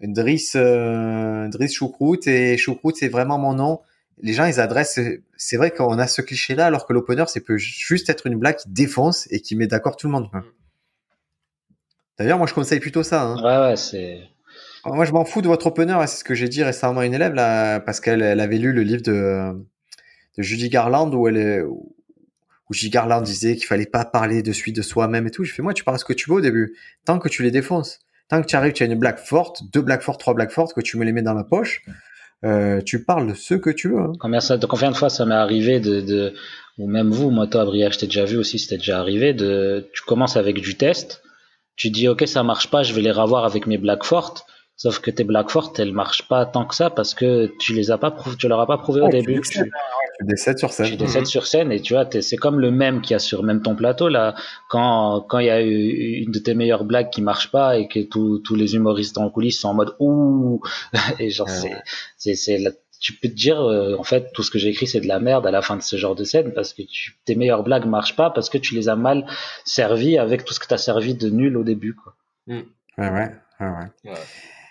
[0.00, 3.80] Driss, Driss Choucroute et Choucroute, c'est vraiment mon nom
[4.22, 5.00] les gens ils adressent
[5.38, 8.36] c'est vrai qu'on a ce cliché là alors que l'opener c'est peut juste être une
[8.36, 10.28] blague qui défonce et qui met d'accord tout le monde
[12.18, 13.36] d'ailleurs moi je conseille plutôt ça hein.
[13.42, 14.20] ouais ouais c'est
[14.84, 17.14] moi je m'en fous de votre opener c'est ce que j'ai dit récemment à une
[17.14, 19.52] élève là parce qu'elle elle avait lu le livre de,
[20.36, 21.94] de Judy Garland où elle est où
[22.70, 25.42] Judy Garland disait qu'il fallait pas parler de suite de soi-même et tout.
[25.42, 26.76] Je fais moi tu parles ce que tu veux au début.
[27.06, 29.80] Tant que tu les défonces tant que tu arrives tu as une blague forte deux
[29.80, 31.82] blagues fortes trois blagues fortes que tu me les mets dans la poche
[32.44, 34.00] euh, tu parles de ce que tu veux.
[34.00, 34.12] Hein.
[34.20, 36.34] Combien, de fois ça m'est arrivé de, de,
[36.78, 39.88] ou même vous, moi, toi, Briac, je t'ai déjà vu aussi, c'était déjà arrivé, de,
[39.92, 41.22] tu commences avec du test,
[41.76, 44.46] tu dis, ok, ça marche pas, je vais les revoir avec mes blagues fortes,
[44.78, 47.90] sauf que tes blagues fortes, elles marchent pas tant que ça parce que tu les
[47.90, 49.40] as pas, tu leur as pas prouvé au début.
[49.40, 50.86] Tu, tu décèdes sur scène.
[50.86, 53.42] Tu décèdes sur scène et tu vois, c'est comme le même qu'il y a sur
[53.42, 54.36] même ton plateau là.
[54.70, 57.88] Quand quand il y a eu une de tes meilleures blagues qui marche pas et
[57.88, 60.62] que tous les humoristes en coulisses sont en mode ouh
[61.18, 61.50] et genre
[62.16, 62.58] c'est c'est
[63.00, 65.20] tu peux te dire euh, en fait tout ce que j'ai écrit c'est de la
[65.20, 67.86] merde à la fin de ce genre de scène parce que tu, tes meilleures blagues
[67.86, 69.26] marchent pas parce que tu les as mal
[69.64, 72.14] servi avec tout ce que tu as servi de nul au début quoi.
[72.46, 72.60] Mm.
[72.98, 74.12] Ouais, ouais, ouais, ouais.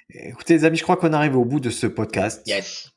[0.09, 2.41] Écoutez les amis, je crois qu'on arrive au bout de ce podcast.
[2.47, 2.91] Yes.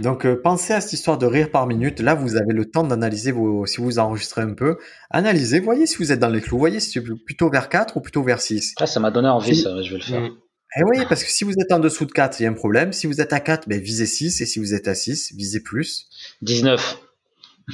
[0.00, 2.00] Donc euh, pensez à cette histoire de rire par minute.
[2.00, 4.78] Là, vous avez le temps d'analyser vos si vous enregistrez un peu,
[5.10, 8.00] analysez, voyez si vous êtes dans les clous, voyez si c'est plutôt vers 4 ou
[8.00, 8.74] plutôt vers 6.
[8.78, 10.20] Ah, ça m'a donné envie ça, je vais le faire.
[10.20, 10.36] Mm.
[10.78, 12.54] Eh oui, parce que si vous êtes en dessous de 4, il y a un
[12.54, 12.94] problème.
[12.94, 15.60] Si vous êtes à 4, ben, visez 6 et si vous êtes à 6, visez
[15.60, 16.08] plus.
[16.40, 16.98] 19.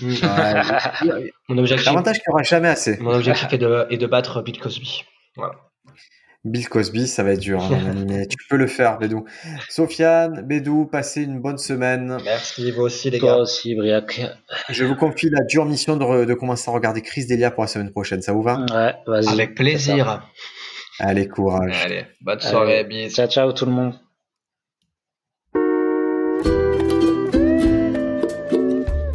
[0.02, 0.14] Mm.
[1.48, 2.96] mon objectif, L'avantage qu'il n'y aura jamais assez.
[2.96, 5.04] Mon objectif est de, est de battre Bill Cosby.
[5.36, 5.67] Voilà.
[6.48, 7.94] Bill Cosby, ça va être dur, hein,
[8.28, 9.24] tu peux le faire, Bédou.
[9.68, 12.18] Sofiane, Bédou, passez une bonne semaine.
[12.24, 13.36] Merci, vous aussi, les Toi gars.
[13.38, 14.20] aussi, Briac.
[14.70, 17.68] Je vous confie la dure mission de, de commencer à regarder Chris Delia pour la
[17.68, 18.22] semaine prochaine.
[18.22, 18.58] Ça vous va?
[18.72, 19.28] Ouais, vas-y.
[19.28, 20.28] Avec plaisir.
[21.00, 21.76] Allez, courage.
[21.84, 23.14] Allez, bonne soirée, bis.
[23.14, 23.94] Ciao, ciao, tout le monde.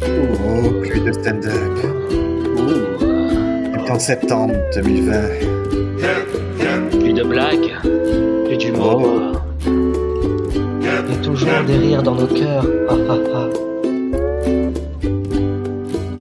[0.02, 1.78] Oh, plus de stand-up.
[3.90, 5.73] En septembre 2020
[7.12, 7.74] de blagues,
[8.46, 9.02] plus d'humour.
[9.66, 12.66] Et toujours des rires dans nos cœurs.
[12.88, 13.73] Ah, ah, ah.